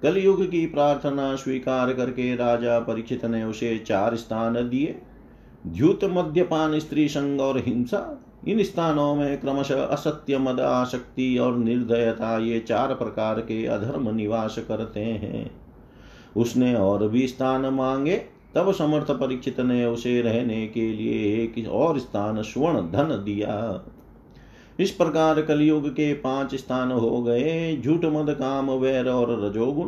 कलयुग 0.04 0.46
की 0.46 0.66
प्रार्थना 0.66 1.36
स्वीकार 1.36 1.94
करके 1.94 2.36
राजा 2.36 2.80
परीक्षित 2.80 3.26
ने 3.26 3.44
उसे 3.44 3.78
चार 3.78 4.16
स्थान 4.16 4.54
दिए। 4.54 4.96
द्युत, 5.68 6.04
मद्यपान, 6.04 6.80
स्त्री 6.80 7.08
संग 7.08 7.42
और 7.42 7.58
हिंसा, 7.58 8.22
इन 8.48 8.64
स्थानों 8.64 9.16
में 9.16 9.42
क्रमशः 9.42 9.84
असत्य, 9.84 10.38
मद, 10.38 10.60
आसक्ति 10.60 11.38
और 11.38 11.58
निर्दयता, 11.58 12.38
ये 12.38 12.60
चार 12.60 12.94
प्रकार 12.94 13.40
के 13.40 13.66
अधर्म 13.66 14.16
निवास 14.16 14.56
करते 14.68 15.00
हैं। 15.00 15.52
उसने 16.38 16.76
और 16.76 17.08
भी 17.08 17.28
स्थान 17.28 17.66
मांगे। 17.66 18.35
तब 18.56 18.72
समर्थ 18.72 19.12
परीक्षित 19.12 19.60
ने 19.60 19.86
उसे 19.86 20.22
रहने 20.22 20.68
के 20.68 20.94
लिए 20.94 21.44
एक 21.44 21.68
और 21.70 22.00
स्थान 22.00 22.42
स्वर्ण 22.42 22.82
धन 22.92 23.22
दिया। 23.26 23.84
इस 24.80 24.92
प्रकार 24.92 25.42
कलयुग 25.42 25.90
के 25.90 26.14
पाँच 26.14 26.56
स्थान 26.56 26.92
हो 26.92 27.24
गए, 27.24 27.78
झूठ, 27.78 28.06
मद, 28.06 28.30
काम, 28.30 28.72
वैर 28.72 29.10
और 29.10 29.46
रजोगुण। 29.46 29.88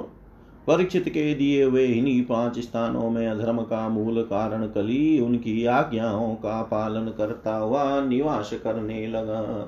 परीक्षित 0.68 1.10
के 1.10 1.36
दिए 1.36 1.64
हुए 1.64 1.86
इन्हीं 1.86 2.24
पाँच 2.24 2.60
स्थानों 2.60 3.10
में 3.10 3.28
अधर्म 3.28 3.62
का 3.62 3.90
मूल 3.90 4.22
कारण 4.22 4.68
कली, 4.68 5.20
उनकी 5.20 5.66
आज्ञाओं 5.66 6.36
का 6.36 6.62
पालन 6.62 7.14
करता 7.18 7.58
हुआ 7.58 8.02
निवास 8.02 8.50
करने 8.54 9.08
लगा। 9.08 9.68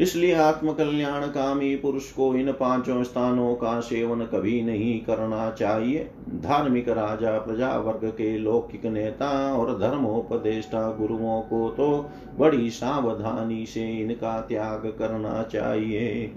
इसलिए 0.00 0.34
आत्मकल्याण 0.34 1.26
कामी 1.26 1.74
पुरुष 1.76 2.10
को 2.12 2.34
इन 2.34 2.50
पाँचों 2.52 3.02
स्थानों 3.04 3.54
का 3.54 3.80
सेवन 3.80 4.24
कभी 4.24 4.60
नहीं 4.62 5.00
करना 5.00 5.50
चाहिए। 5.50 6.10
धार्मिक 6.34 6.88
राजा 6.88 7.38
प्रजा 7.38 7.76
वर्ग 7.78 8.08
के 8.08 8.36
लौकिक 8.38 8.86
नेता 8.86 9.30
और 9.56 9.78
धर्मोपदेष्टा 9.78 10.90
गुरुओं 10.92 11.40
को 11.40 11.68
तो 11.70 12.10
बड़ी 12.38 12.70
सावधानी 12.70 13.64
से 13.66 13.88
इनका 13.92 14.40
त्याग 14.40 14.86
करना 14.98 15.42
चाहिए। 15.42 16.32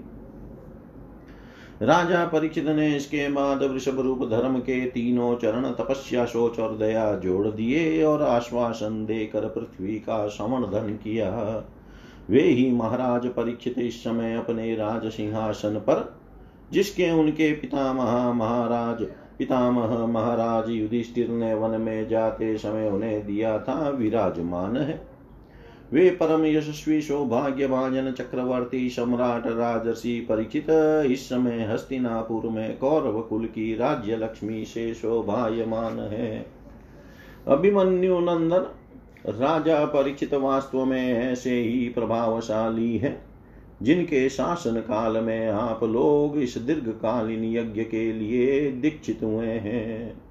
राजा 1.82 2.24
परीक्षित 2.24 2.66
ने 2.66 2.96
इसके 2.96 3.28
बाद 3.28 3.62
वृषभ 3.62 4.00
रूप 4.00 4.28
धर्म 4.30 4.58
के 4.58 4.80
तीनों 4.86 5.34
चरण 5.36 5.70
तपस्या 5.70 6.24
सोच 6.24 6.58
और 6.58 6.76
दया 6.76 7.12
जोड़ 7.14 7.46
दिए 7.46 8.02
और 8.04 8.22
आश्वासन 8.22 9.04
देकर 9.06 9.48
पृथ्वी 9.48 9.98
का 9.98 10.26
समर्धन 10.28 10.92
किया। 10.94 11.30
वे 12.30 12.42
ही 12.42 12.70
महाराज 12.72 13.26
परीक्षित 13.26 13.78
इस 13.78 14.02
समय 14.04 14.34
अपने 14.34 14.74
राज 14.74 15.10
सिंहासन 15.12 15.74
पर, 15.78 16.14
जिसके 16.72 17.10
उनके 17.10 17.52
पितामह 17.52 18.32
महाराज 18.32 19.02
पितामह 19.38 20.06
महाराज 20.06 20.68
युधिष्ठिर 20.70 21.28
ने 21.28 21.54
वन 21.54 21.80
में 21.80 22.08
जाते 22.08 22.56
समय 22.58 22.88
उन्हें 22.88 23.26
दिया 23.26 23.58
था 23.58 23.88
विराजमान 23.88 24.76
है। 24.76 25.00
वे 25.92 26.08
परम 26.10 26.44
यशस्वी 26.44 27.00
सौभाग्य 27.02 27.66
भाजन 27.66 28.10
चक्रवर्ती 28.12 28.88
सम्राट 28.88 29.46
राजसी 29.46 30.20
परिचित 30.20 30.66
इस 31.06 31.28
समय 31.28 31.64
हस्तिनापुर 31.64 32.48
में 32.50 32.78
कौरव 32.78 33.20
कुल 33.20 33.44
की 33.46 33.74
राज्य 33.74 34.16
लक्ष्मी 34.16 34.64
से 34.64 34.92
शोभायमान 34.94 35.98
है। 36.00 36.46
अभिमन्यु 37.48 38.18
नंदन 38.20 38.66
राजा 39.26 39.84
परीक्षित 39.84 40.34
वास्तव 40.34 40.84
में 40.84 41.12
ऐसे 41.12 41.60
ही 41.60 41.88
प्रभावशाली 41.88 42.96
है, 42.98 43.20
जिनके 43.82 44.28
शासन 44.28 44.80
काल 44.80 45.16
में 45.16 45.48
आप 45.48 45.84
लोग 45.84 46.36
इस 46.38 46.58
दीर्घकालीन 46.58 47.44
यज्ञ 47.44 47.82
के 47.84 48.12
लिए 48.12 48.70
दीक्षित 48.72 49.22
हुए 49.22 49.46
हैं। 49.46 50.22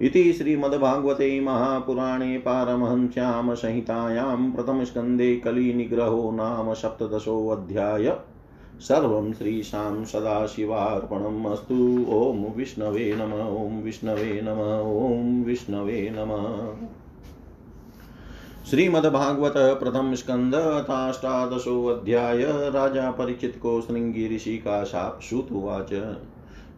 इति 0.00 0.32
श्रीमद्भागवते 0.32 1.40
महापुराणे 1.40 2.38
पारमहंस्यां 2.38 3.54
संहितायां 3.54 4.50
प्रथमस्कन्धे 4.52 5.36
कलिनिग्रहो 5.36 6.30
नाम 6.30 6.72
सप्तदशोऽध्याय 6.74 8.16
सर्वं 8.80 9.32
श्रीशां 9.32 10.04
सदाशिवार्पणम् 10.04 11.46
अस्तु। 11.46 12.06
ॐ 12.08 12.56
विष्णवे 12.56 13.12
नम, 13.16 13.32
ॐ 13.56 13.82
विष्णवे 13.82 14.40
नम, 14.44 14.60
ॐ 15.06 15.44
विष्णवे 15.44 16.10
नमः। 16.12 16.88
श्रीमद्भागवत 18.70 19.54
प्रथम 19.56 20.14
स्कंद 20.14 20.54
अथाष्टादशो 20.54 21.86
अध्याय 21.86 22.44
राजा 22.48 23.10
परीक्षित 23.10 23.58
को 23.62 23.80
श्रृंगी 23.80 24.36
ऋषि 24.36 24.58
का 24.58 24.84
शाप 24.84 25.20
श्रुतुवाच 25.22 26.16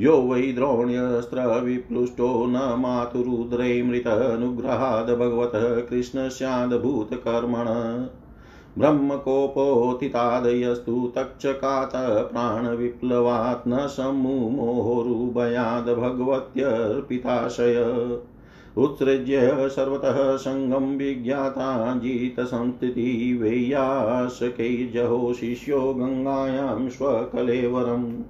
यो 0.01 0.17
वै 0.17 0.43
द्रोण्यस्त्रविप्लुष्टो 0.43 2.47
न 2.47 2.77
मातुरुद्रे 2.79 3.83
मृतनुग्रहाद् 3.83 5.11
भगवतः 5.11 5.81
कृष्णस्याद्भूतकर्मण। 5.81 7.65
ब्रह्मकोपोथितादयस्तु 8.79 11.13
तक्षकात 11.17 11.93
प्राणविप्लवात् 12.33 13.69
न 13.69 13.87
सम्मुमोहोरुभयाद् 13.87 15.87
भगवत्यर्पिताशय। 15.87 17.75
उत्सृज्य 18.79 19.69
सर्वतः 19.69 20.37
सङ्गं 20.37 20.97
विज्ञाता 20.97 21.97
जितसंस्थिति 21.97 23.39
वेय्याशकैर्जहो 23.43 25.33
शिष्यो 25.33 25.95
गङ्गायां 25.95 26.89
स्वकलेवरम्। 26.89 28.23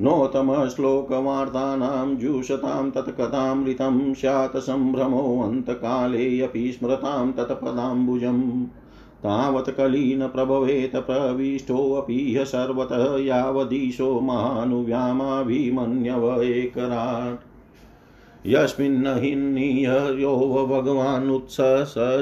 नोतमश्लोकवार्तानां 0.00 2.16
जुषतां 2.16 2.90
तत्कथामृतं 2.90 4.14
स्यात् 4.14 4.56
सम्भ्रमोऽन्तकाले 4.56 6.48
स्मृतां 6.56 7.32
तत्पदाम्बुजम्। 7.32 8.66
तावत् 9.24 9.70
कलीन 9.70 10.28
प्रभवेत 10.28 10.96
प्रविष्टोऽपि 10.96 12.36
ह्य 12.36 12.44
सर्वतः 12.44 13.18
यावदीशो 13.18 14.20
महानुव्यामाभिमन्यव 14.20 16.42
एकराट् 16.42 17.49
यस्मिन्नहिन्नीयो 18.46 20.66
भगवानुत्स 20.70 21.56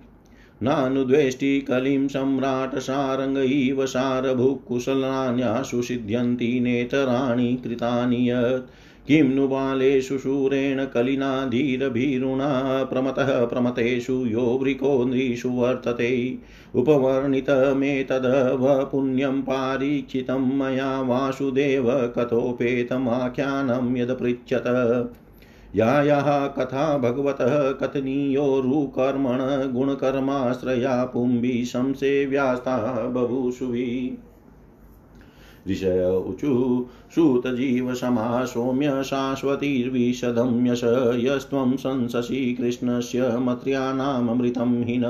नानुद्वेष्टि 0.63 1.61
कलिं 1.61 2.09
सम्राट् 2.09 2.79
सारङ्ग 2.79 3.39
इव 3.39 3.87
सारभुकुशलान्यासु 3.87 5.83
सिद्ध्यन्ति 5.83 6.61
नेतराणि 6.61 7.61
कृतानि 7.65 8.31
यत् 8.31 8.84
किं 9.07 9.25
नु 9.25 9.49
बालेषु 9.49 10.19
शूरेण 10.19 10.85
कलिना 10.85 11.47
धीरभीरुणा 11.47 12.85
प्रमतः 12.85 13.47
प्रमतेषु 13.47 14.13
यो 14.13 14.41
वृकोन्द्रीषु 14.41 15.49
वर्तते। 15.49 16.39
उपवर्णितमेतदव 16.75 18.89
पुण्यं 18.93 19.43
पारीक्षितं 19.43 20.59
मया 20.59 21.01
वासुदेव 21.01 22.15
कथोपेतमाख्यानं 22.19 23.97
यदपृच्छत। 23.97 24.65
या 25.77 26.49
कथा 26.49 26.99
भगवतः 26.99 27.73
कथनीयोरुकर्मण 27.73 29.73
गुणकर्माश्रया 29.73 31.05
पुम्बी 31.05 31.65
संसेव्यास्ता 31.65 33.09
बभूषुभि। 33.09 34.19
ऋषय 35.71 36.25
ऊचु 36.29 36.87
सूतजीवसमा 37.15 38.45
सौम्य 38.45 39.03
शाश्वतीर्विशदं 39.05 40.67
यश 40.67 40.81
यस्त्वं 41.25 41.77
संससि 41.77 42.57
कृष्णस्य 42.61 43.39
मत्र्याणाममृतं 43.39 44.85
हिन। 44.85 45.05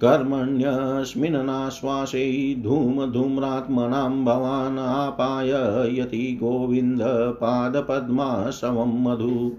कर्मण्यस्मिन्नाश्वासै 0.00 2.56
धूमधूम्रात्मनां 2.62 4.24
भवान् 4.24 4.78
आपाययति 4.78 6.38
गोविन्दपादपद्माशवं 6.42 9.04
मधु। 9.04 9.52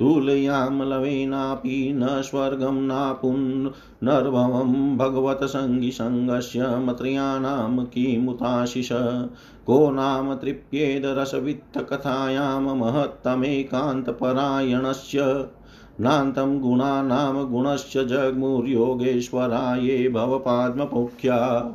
तुलयामलवेनापि 0.00 1.92
न 1.96 2.22
स्वर्गं 2.22 2.74
नापुनर्भवं 2.74 4.96
भगवतसङ्गिसङ्गस्य 4.96 6.76
मत्र्याणां 6.76 7.84
किमुताशिष। 7.84 8.88
को 9.66 9.90
नाम 9.90 10.34
तृप्येदरसवित्तकथायां 10.34 12.62
महत्तमेकान्तपरायणस्य। 12.62 15.46
नान्तं 16.00 16.60
गुणानां 16.60 17.50
गुणस्य 17.50 18.04
जग्मुर्योगेश्वरा 18.04 19.76
ये 19.76 20.08
भवपाद्मपुख्या 20.08 21.70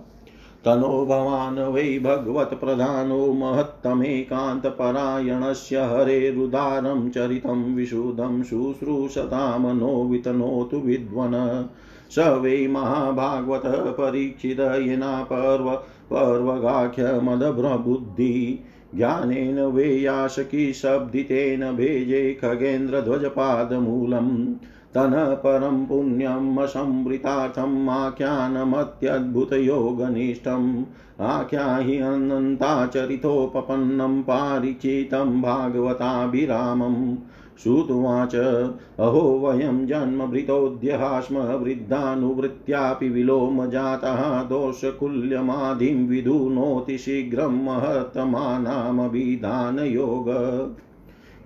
तनो 0.66 1.06
भवान् 1.06 1.60
वै 1.60 2.00
भगवत्प्रधानो 2.00 3.34
महत्तमेकान्तपरायणस्य 3.34 5.78
हरेरुदारं 5.78 7.10
चरितं 7.10 7.76
विशुद्धं 7.76 8.44
शुश्रूषतां 8.44 9.76
नो 9.76 10.04
वितनोतु 10.04 10.78
विद्वन। 10.78 11.66
स 12.12 12.20
वै 12.20 12.68
महाभागवतः 12.68 13.72
परीक्षितयेना 13.72 15.24
पर्व 15.24 15.80
पर्वगाख्यमदभ्रबुद्धि। 16.14 18.60
ज्ञानेन 18.96 19.60
वेयाशकी 19.60 20.74
शब्दितेन 20.74 21.76
भेजे 21.76 22.38
खगेन्द्रध्वजपादमूलम्। 22.42 24.56
तनः 24.96 25.36
परं 25.36 25.86
पुण्यमसंवृतार्थम् 25.86 27.90
आख्यानमत्यद्भुतयोगनिष्ठम्। 27.90 30.84
आख्याहि 31.22 31.98
अनन्ताचरितोपपन्नं 31.98 34.24
पारिचितं 34.24 35.42
भागवताभिरामम्। 35.42 37.16
श्रुतुवाच, 37.64 38.64
अहो 39.00 39.20
वयं 39.20 39.88
जन्मभृतोऽद्यः 39.88 41.20
स्म 41.20 41.38
वृद्धानुवृत्त्यापि 41.38 43.10
विलोम 43.10 43.66
जातः 43.66 44.44
दोषकुल्यमाधिं 44.44 46.08
विधुनोति 46.08 46.98
शीघ्रं 46.98 47.66
महत्तमानामभिधानयोग। 47.66 50.26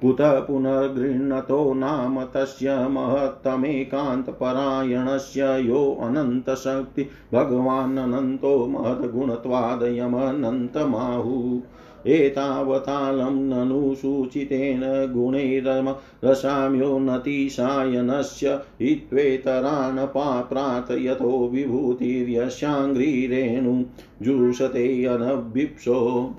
कुतः 0.02 0.40
पुनर्गृह्णतो 0.40 1.74
नाम 1.74 2.24
तस्य 2.24 2.88
महत्तमेकान्तपरायणस्य 2.88 5.42
यो 5.42 5.98
अनन्तशक्ति। 6.02 7.08
भगवानन्तो 7.34 8.68
महद्गुणत्वादयमनन्तमाहु 8.68 11.62
एतावतालं 12.08 13.32
ननु 13.32 13.96
सूचितेन 13.96 15.14
गुणैरम 15.14 15.96
रसाम्यो 16.24 17.00
नतिशायनस्य 17.00 18.60
हित्वेतरान् 18.82 20.08
पाप्रात् 20.08 20.92
यतो 20.92 21.50
विभूतिर्यस्याङ्घ्रिरेणु 21.54 23.84
जुषते 24.22 25.06
अनभिप्सो। 25.06 26.32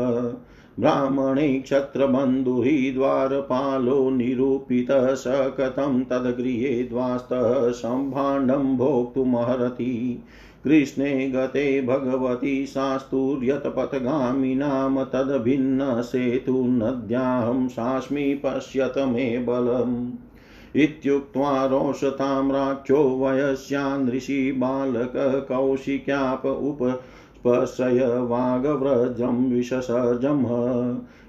ब्राह्मणे 0.81 1.59
क्षत्रबन्धुः 1.59 2.95
द्वारपालो 2.95 4.11
निरूपितः 4.11 5.15
स 5.15 5.25
कथं 5.29 6.05
तद्गृहे 6.05 6.83
द्वास्तः 6.83 7.71
सम्भाण्डं 7.71 8.77
भोक्तुमर्हति। 8.77 10.23
कृष्णे 10.65 11.31
गते 11.31 11.83
भगवती 11.83 12.67
सास्तुर्यतपथगामिनां 12.67 15.05
तद्भिन्न 15.05 16.03
सेतु 16.03 16.65
नद्याहं 16.69 17.69
सास्मि 17.69 18.35
पश्यत 18.35 18.99
मे 18.99 19.39
बलम्। 19.39 20.11
इत्युक्त्वा 20.77 21.67
रोषताम्राख्यो 21.67 22.97
वयस्यान्दृशि 22.97 24.53
बालककौशिक्याप 24.53 26.43
उपस्पशय 27.47 28.19
वागव्रजं 28.19 29.51
विससर्जम् 29.51 30.45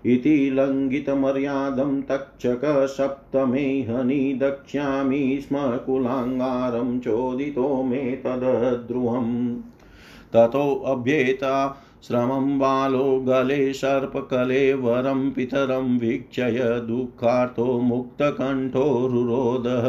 इति 0.06 0.50
लङ्घितमर्यादं 0.54 2.02
तक्षकसप्तमे 2.02 3.82
हनि 3.82 4.40
दक्ष्यामि 4.42 5.40
स्म 5.42 5.56
कुलाङ्गारं 5.78 7.00
चोदितो 7.00 7.84
मे 7.84 7.98
तद्ध्रुवम् 7.98 9.56
ततोऽभ्येता 10.34 11.86
श्रमं 12.04 12.60
बालो 12.60 13.20
गले 13.20 13.74
सर्पकले 13.74 14.74
वरं 14.74 15.32
पितरं 15.32 16.00
वीक्षय 16.00 16.82
दुःखार्तो 16.88 17.80
मुक्तकण्ठो 17.80 19.08
रुरोदः। 19.08 19.86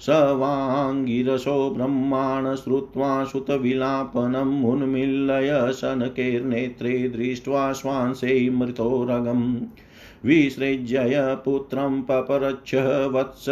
स 0.00 0.08
वाङ्गिरसो 0.10 1.70
ब्रह्माण 1.70 2.54
श्रुत्वा 2.54 3.24
सुतविलापनं 3.24 4.60
मुन्मील्लय 4.60 5.72
शनकैर्नेत्रे 5.72 7.08
दृष्ट्वा 7.08 7.72
श्वांसे 7.72 8.50
मृतोरगम् 8.50 9.60
विसृज्य 10.24 11.00
पुत्रं 11.44 12.02
पपरच्छ 12.02 12.74
वत्स 13.12 13.46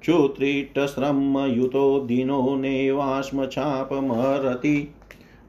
क्षुत्रिटश्रमयुतो 0.00 2.00
दिनो 2.00 2.56
नेवाश्मचापमहरति 2.56 4.94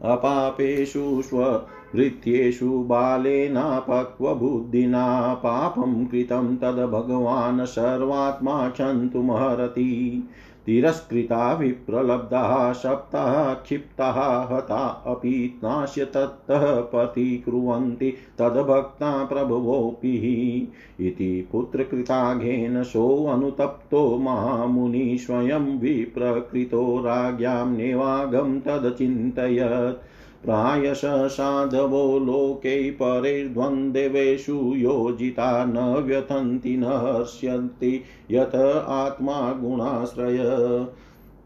अपापेषु 0.04 1.22
स्व 1.22 1.62
वृत्त्येषु 1.96 2.66
बालेनापक्वबुद्धिना 2.66 5.34
पापं 5.34 6.06
कृतं 6.06 6.58
तद् 6.58 6.92
भगवान् 6.92 7.66
सर्वात्मा 7.66 8.70
क्षन्तुमहरति 8.70 10.24
तिरस्कृता 10.66 11.54
विप्रलब्धाः 11.54 12.74
सप्ताः 12.74 13.54
क्षिप्ताः, 13.54 14.56
हता 14.56 15.04
अपि 15.08 15.60
नाश्य 15.64 16.06
तत्तः 16.06 16.82
पतिकुर्वन्ति 16.82 18.14
तद्भक्ता 18.40 19.26
प्रभवोऽपि 19.26 20.72
इति 21.00 21.50
पुत्रकृताघेन 21.52 22.84
सोऽनुतप्तो 22.84 24.18
महामुनि 24.18 25.18
स्वयं 25.18 25.80
विप्रकृतो 25.80 27.00
राज्ञां 27.00 27.70
नेवागं 27.70 28.60
तदचिन्तयत्। 28.60 30.19
प्रायश 30.44 31.02
साधवो 31.06 32.20
लोके 32.20 32.92
परेर्द्वन्द्वेषु 32.92 34.74
योजिता 34.76 35.66
न 35.66 35.78
व्यथन्ति, 35.80 36.78
न 36.78 36.84
हर्ष्यन्ति, 36.84 38.04
यत 38.32 38.56
आत्मा 38.88 39.54
गुणाश्रय। 39.54 40.38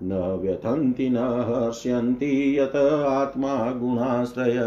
न 0.03 0.39
व्यथन्ति, 0.41 1.09
न 1.09 1.17
हर्ष्यन्ति, 1.17 2.59
यत 2.59 2.75
आत्मा 3.07 3.71
गुणाश्रय। 3.71 4.57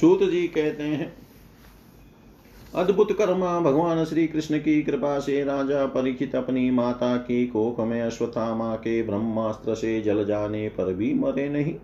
सूत 0.00 0.22
जी 0.22 0.48
कहते 0.48 0.82
हैं 0.82 1.27
अद्भुत 2.74 3.12
कर्मा, 3.12 3.60
भगवान 3.60 4.04
श्री 4.04 4.26
कृष्ण 4.26 4.58
की 4.58 4.82
कृपा 4.82 5.18
से 5.18 5.44
राजा 5.44 5.86
परीक्षित 5.86 6.34
अपनी 6.36 6.70
माता 6.70 7.16
की 7.16 7.46
कोख 7.46 7.80
में 7.80 8.02
अश्वत्थामा 8.02 8.76
के 8.76 9.02
ब्रह्मास्त्र 9.02 9.74
से 9.74 10.00
जल 10.00 10.24
जाने 10.24 10.68
पर 10.68 10.94
भी 10.94 11.14
मरे 11.14 11.48
नहीं। 11.48 11.76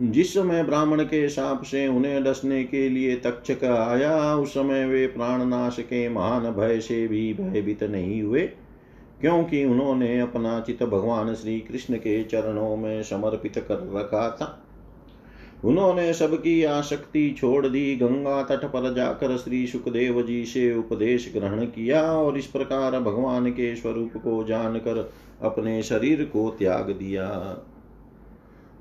जिस 0.00 0.34
समय 0.34 0.62
ब्राह्मण 0.62 1.02
के 1.02 1.28
साप 1.28 1.62
से 1.62 1.88
उन्हें 1.88 2.24
डसने 2.24 2.64
के 2.64 2.88
लिए 2.88 3.16
तक्षक 3.16 3.64
आया, 3.64 4.36
उस 4.36 4.50
समय 4.50 4.86
वे 4.86 5.06
प्राणनाश 5.06 5.76
के 5.80 6.08
महान 6.08 6.50
भय 6.50 6.80
से 6.80 7.08
भी 7.08 7.34
भयभीत 7.34 7.82
नहीं 7.82 8.22
हुए, 8.22 8.40
क्योंकि 9.20 9.64
उन्होंने 9.64 10.20
अपना 10.20 10.60
चित 10.60 10.82
भगवान 10.82 11.34
श्री 11.34 11.60
कृष्ण 11.60 11.96
के 11.96 12.24
चरणों 12.24 12.76
में 12.76 13.02
समर्पित 13.02 13.58
कर 13.58 13.92
रखा 13.94 14.30
था। 14.30 14.62
उन्होंने 15.66 16.12
सबकी 16.12 16.64
आसक्ति 16.64 17.34
छोड़ 17.38 17.66
दी। 17.66 17.96
गंगा 17.96 18.42
तट 18.42 18.64
पर 18.64 18.94
जाकर 18.94 19.36
श्री 19.36 19.66
सुखदेव 19.66 20.22
जी 20.22 20.44
से 20.44 20.74
उपदेश 20.74 21.32
ग्रहण 21.36 21.64
किया 21.64 22.02
और 22.02 22.38
इस 22.38 22.46
प्रकार 22.46 23.00
भगवान 23.00 23.50
के 23.50 23.76
स्वरूप 23.76 24.12
को 24.16 24.44
जानकर 24.44 25.10
अपने 25.42 25.82
शरीर 25.82 26.24
को 26.24 26.50
त्याग 26.58 26.90
दिया। 26.90 27.58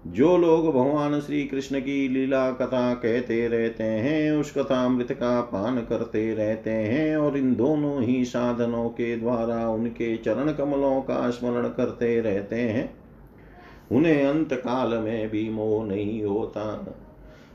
जो 0.08 0.38
लोग 0.38 0.68
भगवान 0.68 1.20
श्री 1.20 1.44
कृष्ण 1.44 1.80
की 1.80 2.08
लीला 2.08 2.52
कथा 2.52 2.94
कहते 2.94 3.48
रहते 3.48 3.84
हैं, 3.84 4.32
उस 4.32 4.54
कथा 4.58 4.90
मृत 4.90 5.12
का 5.12 5.42
पान 5.42 5.78
करते 5.78 6.34
रहते 6.34 6.70
हैं 6.70 7.18
और 7.18 7.38
इन 7.38 7.56
दोनों 7.56 8.02
ही 8.02 8.26
साधनों 8.26 8.90
के 8.90 9.16
द्वारा 9.18 9.70
उनके 9.70 10.18
चरण 10.18 10.52
कमलों 10.52 11.02
का 11.02 11.30
स्मरण 11.30 11.68
करते 11.68 12.22
रहते 12.22 12.56
हैं। 12.56 13.05
उन्हें 13.92 14.26
अंत 14.26 14.54
काल 14.54 14.98
में 14.98 15.30
भी 15.30 15.50
मोह 15.50 15.86
नहीं 15.86 16.24
होता। 16.24 16.96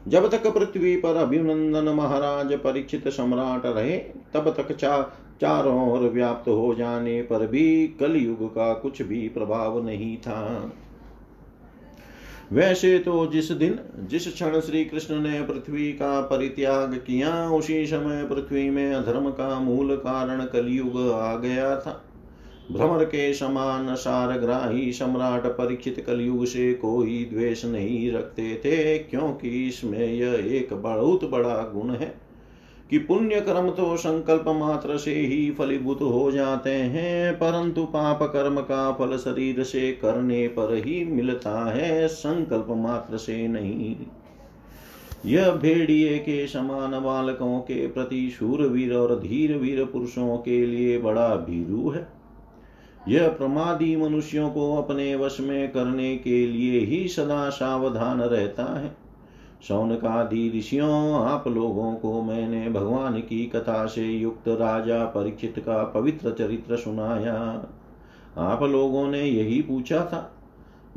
जब 0.09 0.31
तक 0.31 0.47
पृथ्वी 0.47 0.97
पर 0.97 1.17
अभिनंदन 1.17 1.89
महाराज 1.89 2.53
परीक्षित 2.53 3.09
सम्राट 3.09 3.67
रहे, 3.67 3.99
तब 4.35 4.55
तक 4.57 4.73
चा, 4.73 5.17
चारों 5.41 5.93
ओर 5.93 5.99
व्याप्त 5.99 6.49
हो 6.49 6.75
जाने 6.75 7.23
पर 7.23 7.47
भी 7.47 7.89
कलयुग 7.89 8.55
का 8.55 8.75
कुछ 8.75 9.03
भी 9.03 9.29
प्रभाव 9.29 9.87
नहीं 9.87 10.17
था। 10.17 10.73
वैसे 12.53 12.99
तो 12.99 13.27
जिस 13.27 13.53
दिन, 13.53 13.79
जिस 13.99 14.33
क्षण 14.33 14.61
श्री 14.61 14.85
कृष्ण 14.85 15.21
ने 15.21 15.43
पृथ्वी 15.43 15.93
का 15.93 16.21
परित्याग 16.21 16.95
किया, 16.95 17.51
उसी 17.51 17.87
समय 17.87 18.25
पृथ्वी 18.25 18.71
में 18.71 18.95
अधर्म 18.95 19.31
का 19.31 19.61
मूल 19.61 19.97
कारण 19.97 20.45
कलयुग 20.45 21.13
आ 21.13 21.37
गया 21.37 21.77
था। 21.77 22.05
भ्रमर 22.71 23.05
के 23.05 23.33
समान 23.35 23.95
सारग्राही 23.95 24.93
सम्राट 24.93 25.47
परीक्षित 25.47 26.03
कलयुग 26.07 26.45
से 26.45 26.73
कोई 26.75 27.25
द्वेष 27.33 27.65
नहीं 27.65 28.11
रखते 28.13 28.55
थे, 28.57 28.99
क्योंकि 28.99 29.49
इसमें 29.69 30.07
यह 30.07 30.57
एक 30.57 30.73
बहुत 30.75 31.25
बड़ा 31.31 31.57
गुण 31.75 31.91
है 31.91 32.15
कि 32.91 32.99
पुण्य 32.99 33.41
कर्म 33.41 33.71
तो 33.71 33.97
संकल्प 33.97 34.45
मात्र 34.49 34.97
से 34.99 35.15
ही 35.15 35.51
फलीभूत 35.51 36.01
हो 36.03 36.31
जाते 36.33 36.71
हैं, 36.71 37.33
परंतु 37.35 37.85
पाप 37.85 38.23
कर्म 38.23 38.61
का 38.61 38.91
फल 38.93 39.17
शरीर 39.17 39.63
से 39.63 39.91
करने 39.93 40.47
पर 40.49 40.75
ही 40.77 41.05
मिलता 41.05 41.65
है, 41.73 42.07
संकल्प 42.09 42.67
मात्र 42.77 43.17
से 43.17 43.47
नहीं। 43.49 43.95
यह 45.27 45.51
भेड़िए 45.53 46.19
के 46.19 46.47
समान 46.47 46.99
बालकों 47.01 47.59
के 47.61 47.87
प्रति 47.87 48.29
शूरवीर 48.31 48.95
और 48.95 49.19
धीर 49.21 49.57
वीर 49.57 49.85
पुरुषों 49.85 50.37
के 50.39 50.65
लिए 50.67 50.99
बड़ा 50.99 51.29
भीरू 51.37 51.91
है। 51.91 52.07
यह 53.09 53.29
प्रमादी 53.29 53.97
मनुष्यों 53.97 54.51
को 54.51 54.77
अपने 54.77 55.17
वश 55.17 55.41
में 55.41 55.73
करने 55.73 56.17
के 56.17 56.47
लिए 56.47 56.81
ही 56.81 57.09
सदा 57.09 57.51
सावधान 57.51 58.21
रहता 58.21 58.81
है। 58.81 58.97
शौनकादि 59.69 60.53
ऋषियों, 60.57 61.13
आप 61.15 61.49
लोगों 61.49 61.95
को 61.95 62.23
मैंने 62.23 62.69
भगवान 62.69 63.21
की 63.21 63.47
कथा 63.47 63.87
से 63.87 64.05
युक्त 64.05 64.49
राजा 64.49 65.05
परीक्षित 65.05 65.55
का 65.59 65.83
पवित्र 65.85 66.31
चरित्र 66.31 66.77
सुनाया। 66.77 67.67
आप 68.37 68.63
लोगों 68.63 69.09
ने 69.09 69.25
यही 69.25 69.63
पूछा 69.63 70.05
था। 70.05 70.37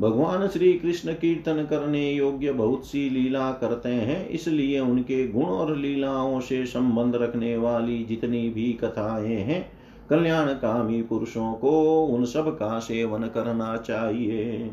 भगवान 0.00 0.48
श्री 0.48 0.72
कृष्ण 0.72 1.12
कीर्तन 1.12 1.66
करने 1.70 2.12
योग्य 2.12 2.52
बहुत 2.52 2.86
सी 2.86 3.10
लीला 3.10 3.52
करते 3.52 3.88
हैं, 3.88 4.28
इसलिए 4.28 4.80
उनके 4.80 5.28
गुण 5.28 5.44
और 5.44 5.76
लीलाओं 5.76 6.40
से 6.40 6.66
संबंध 6.66 7.16
रखने 7.16 7.56
वाली 7.56 8.04
जितनी 8.04 8.50
भी 8.50 8.72
कथाएँ 8.72 9.36
हैं 9.36 9.73
कल्याण 10.10 10.46
कामी 10.46 11.02
पुरुषों 11.02 11.52
को 11.52 12.04
उन 12.04 12.24
सब 12.24 12.48
का 12.48 12.78
सेवन 12.78 13.22
करना 13.22 13.76
चाहिए। 13.76 14.70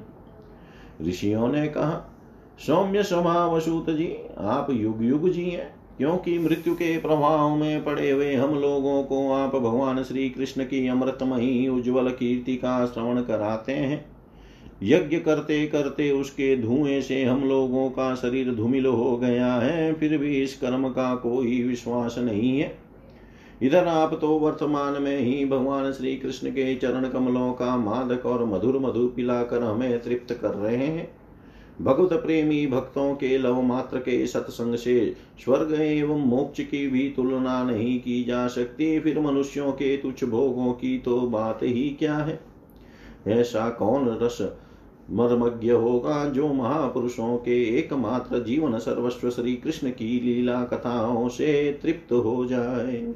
ऋषियों 1.02 1.48
ने 1.48 1.68
कहा, 1.68 2.08
सौम्य 2.68 3.04
स्वभाव 3.04 3.60
सूत 3.60 3.90
जी, 3.90 4.16
आप 4.38 4.68
युग 4.72 5.04
युग 5.04 5.30
जी 5.30 5.50
हैं 5.50 5.74
क्योंकि 5.98 6.38
मृत्यु 6.40 6.74
के 6.74 6.98
प्रभाव 6.98 7.56
में 7.56 7.84
पड़े 7.84 8.12
हुए 8.12 8.36
हम 8.36 8.56
लोगों 8.56 9.04
को 9.04 9.32
आप 9.32 9.56
भगवान 9.56 10.04
श्री 10.04 10.30
कृष्ण 10.30 10.64
की 10.64 10.88
अमृतमयी 10.88 11.68
उज्जवल 11.68 12.10
कीर्ति 12.10 12.56
का 12.56 12.86
श्रवण 12.86 13.22
कराते 13.22 13.72
हैं। 13.72 14.06
यज्ञ 14.84 15.18
करते 15.18 15.66
करते 15.68 16.12
उसके 16.12 16.56
धुएँ 16.58 17.02
से 17.02 17.24
हम 17.24 17.44
लोगों 17.44 17.90
का 17.90 18.16
शरीर 18.16 18.54
धूमिल 18.56 18.86
हो 18.86 19.18
गया 19.18 19.54
है, 19.54 19.94
फिर 19.94 20.18
भी 20.18 20.42
इस 20.42 20.58
कर्म 20.58 20.90
का 20.90 21.16
कोई 21.16 21.64
विश्वास 21.64 22.16
नहीं 22.18 22.60
है। 22.60 22.91
इधर 23.62 23.88
आप 23.88 24.18
तो 24.22 24.28
वर्तमान 24.28 25.02
में 25.02 25.20
ही 25.20 25.46
भगवान 25.46 25.92
श्री 25.92 26.16
कृष्ण 26.16 26.50
के 26.50 26.76
चरण 26.76 27.08
कमलों 27.10 27.54
का 27.54 27.76
मादक 27.78 28.26
और 28.26 28.46
मधुर 28.46 28.80
मधु 28.80 29.08
पिलाकर 29.08 29.64
हमें 29.64 30.02
तृप्त 30.02 30.34
कर 30.42 30.52
रहे 30.52 30.76
हैं। 30.76 31.12
भगवत 31.82 32.14
प्रेमी 32.14 32.68
भक्तों 32.68 33.14
के 33.16 33.38
लव 33.38 33.62
मात्र 33.62 33.98
के 33.98 34.26
सत्संग 34.28 34.76
से 34.76 35.16
स्वर्ग 35.44 35.82
एवं 35.82 36.26
मोक्ष 36.26 36.60
की 36.62 36.88
भी 36.88 37.10
तुलना 37.10 37.64
नहीं 37.64 38.00
की 38.00 38.24
जा 38.24 38.48
सकती। 38.48 39.00
फिर 39.00 39.20
मनुष्यों 39.20 39.72
के 39.72 39.98
तुच्छ 39.98 40.24
भोगों 40.24 40.74
की 40.74 40.98
तो 41.00 41.22
बात 41.22 41.60
ही 41.64 41.90
क्या 41.90 42.18
है? 42.18 42.40
ऐसा 43.28 43.70
कौन 43.70 44.20
रस 44.22 44.38
मर्मज्ञ 45.12 45.72
होगा 45.72 46.26
जो 46.26 46.54
महापुरुषों 46.54 47.38
के 47.38 47.64
एकमात्र 47.80 48.44
जीवन 48.44 48.78
सर्वस्व 48.80 49.30
श्री 49.30 49.56
कृष्ण 49.56 49.90
की 49.90 50.20
लीला 50.20 50.64
कथाओं 50.64 51.28
से 51.30 51.80
तृप्त 51.82 52.12
हो 52.14 52.46
जाए? 52.46 53.14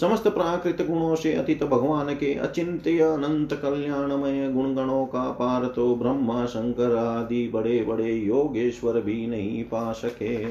समस्त 0.00 0.28
प्राकृत 0.28 0.86
गुणों 0.88 1.14
से 1.14 1.32
अतीत 1.34 1.64
भगवान 1.64 2.14
के 2.14 2.34
अचिंत्य 2.34 2.98
अनंत 2.98 3.52
कल्याणमय 3.52 4.48
गुणगणों 4.52 5.04
का 5.06 5.30
पार 5.30 5.64
तो 5.66 5.94
ब्रह्मा, 5.96 6.44
शंकर 6.46 6.96
आदि 6.96 7.48
बड़े 7.48 7.82
बड़े 7.84 8.12
योगेश्वर 8.12 9.00
भी 9.00 9.26
नहीं 9.26 9.64
पा 9.64 9.92
सके। 9.92 10.44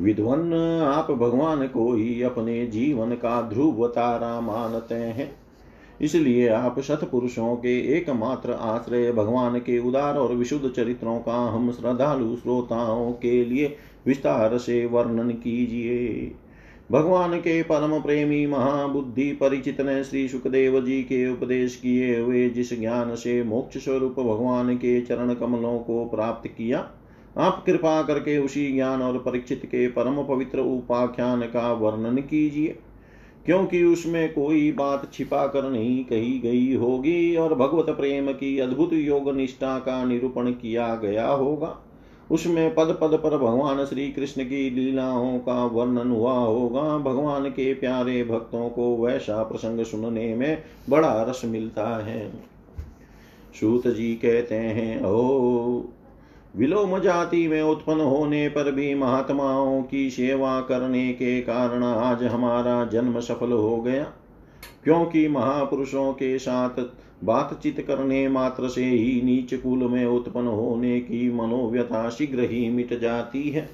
विद्वन, 0.00 0.52
आप 0.84 1.10
भगवान 1.10 1.66
को 1.66 1.92
ही 1.94 2.22
अपने 2.22 2.66
जीवन 2.66 3.10
का 3.10 3.40
ध्रुव 3.42 3.86
तारा 3.88 4.40
मानते 4.40 4.94
हैं। 4.94 5.36
इसलिए 6.00 6.48
आप 6.48 6.80
सतपुरुषों 6.80 7.56
के 7.56 7.78
एकमात्र 7.96 8.52
आश्रय 8.52 9.12
भगवान 9.12 9.58
के 9.58 9.78
उदार 9.78 10.16
और 10.16 10.34
विशुद्ध 10.34 10.68
चरित्रों 10.68 11.18
का 11.18 11.34
हम 11.34 11.70
श्रद्धालु 11.72 12.36
श्रोताओं 12.36 13.12
के 13.12 13.44
लिए 13.44 13.76
विस्तार 14.06 14.58
से 14.58 14.86
वर्णन 14.86 15.30
कीजिए। 15.30 16.34
भगवान 16.90 17.38
के 17.38 17.62
परम 17.62 17.98
प्रेमी 18.00 18.46
महाबुद्धि 18.46 19.30
परिचित 19.32 19.80
ने 19.80 20.02
श्री 20.04 20.26
सुखदेव 20.28 20.80
जी 20.80 21.00
के 21.02 21.26
उपदेश 21.32 21.76
किए 21.76 22.18
हुए 22.20 22.48
जिस 22.50 22.78
ज्ञान 22.80 23.14
से 23.14 23.42
मोक्ष 23.42 23.78
स्वरूप 23.78 24.12
भगवान 24.12 24.74
के 24.76 25.00
चरण 25.00 25.34
कमलों 25.34 25.78
को 25.78 26.04
प्राप्त 26.04 26.48
किया, 26.48 26.88
आप 27.38 27.62
कृपा 27.66 28.02
करके 28.02 28.36
उसी 28.38 28.70
ज्ञान 28.72 29.02
और 29.02 29.18
परीक्षित 29.18 29.62
के 29.64 29.86
परम 29.88 30.22
पवित्र 30.24 30.60
उपाख्यान 30.60 31.42
का 31.42 31.72
वर्णन 31.72 32.16
कीजिए, 32.16 32.76
क्योंकि 33.46 33.82
उसमें 33.84 34.32
कोई 34.32 34.70
बात 34.72 35.10
छिपा 35.12 35.46
कर 35.46 35.70
नहीं 35.70 36.04
कही 36.04 36.38
गई 36.38 36.74
होगी 36.74 37.36
और 37.36 37.54
भगवत 37.54 37.90
प्रेम 37.90 38.32
की 38.32 38.58
अद्भुत 38.58 38.92
योग 38.92 39.34
निष्ठा 39.36 39.78
का 39.78 40.04
निरूपण 40.04 40.50
किया 40.52 40.94
गया 40.94 41.28
होगा। 41.28 41.76
उसमें 42.30 42.74
पद 42.74 42.98
पद 43.00 43.20
पर 43.24 43.38
भगवान 43.38 43.84
श्री 43.84 44.12
कृष्ण 44.12 44.44
की 44.44 44.70
लीलाओं 44.70 45.38
का 45.38 45.64
वर्णन 45.64 46.10
हुआ 46.10 46.32
होगा। 46.32 46.98
भगवान 46.98 47.48
के 47.48 47.74
प्यारे 47.74 48.24
भक्तों 48.24 48.68
को 48.68 48.96
वैसा 48.96 49.42
प्रसंग 49.42 49.84
सुनने 49.84 50.34
में 50.34 50.62
बड़ा 50.90 51.22
रस 51.22 51.42
मिलता 51.44 52.06
है। 52.06 52.32
सूत 53.60 53.88
जी 53.88 54.14
कहते 54.14 54.54
हैं, 54.54 55.04
ओ, 55.04 55.82
विलोम 56.56 56.98
जाति 56.98 57.48
में 57.48 57.62
उत्पन्न 57.62 58.00
होने 58.00 58.48
पर 58.48 58.72
भी 58.72 58.94
महात्माओं 58.94 59.82
की 59.82 60.10
सेवा 60.10 60.60
करने 60.60 61.12
के 61.12 61.40
कारण 61.40 61.84
आज 61.84 62.24
हमारा 62.24 62.84
जन्म 62.84 63.20
सफल 63.20 63.52
हो 63.52 63.76
गया। 63.76 64.12
क्योंकि 64.84 65.28
महापुरुषों 65.28 66.12
के 66.12 66.38
साथ 66.38 66.70
बातचीत 67.24 67.80
करने 67.80 68.28
मात्र 68.28 68.68
से 68.68 68.84
ही 68.84 69.22
नीच 69.22 69.54
कुल 69.54 69.78
में 69.78 70.06
उत्पन्न 70.06 70.46
होने 70.46 71.00
की 71.00 71.32
मनोव्यथा 71.32 72.08
शीघ्र 72.10 72.40
ही 72.40 72.68
मिट 72.68 73.00
जाती 73.00 73.42
है। 73.50 73.68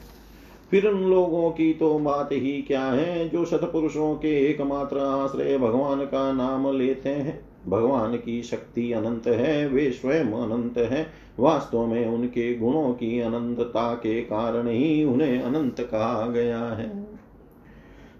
फिर 0.71 0.87
उन 0.87 1.11
लोगों 1.11 1.51
की 1.51 1.73
तो 1.75 1.99
बात 1.99 2.29
ही 2.33 2.63
क्या 2.63 2.85
है 2.85 3.29
जो 3.29 3.45
सतपुरुषों 3.45 4.15
के 4.15 4.51
एकमात्र 4.51 4.99
आश्रय 4.99 5.59
भगवान 5.59 6.01
का 6.01 6.33
नाम 6.33 6.77
लेते 6.77 7.09
हैं? 7.09 7.41
भगवान 7.69 8.17
की 8.17 8.43
शक्ति 8.43 8.93
अनंत 8.93 9.27
है, 9.27 9.69
वे 9.69 9.91
स्वयं 9.91 10.25
अनंत 10.25 10.79
है। 10.79 11.07
वास्तव 11.39 11.87
में 11.87 12.07
उनके 12.07 12.55
गुणों 12.55 12.93
की 12.93 13.21
अनंतता 13.21 13.95
के 13.95 14.21
कारण 14.21 14.69
ही 14.69 15.05
उन्हें 15.05 15.41
अनंत 15.41 15.81
कहा 15.81 16.27
गया 16.27 16.63
है। 16.65 17.07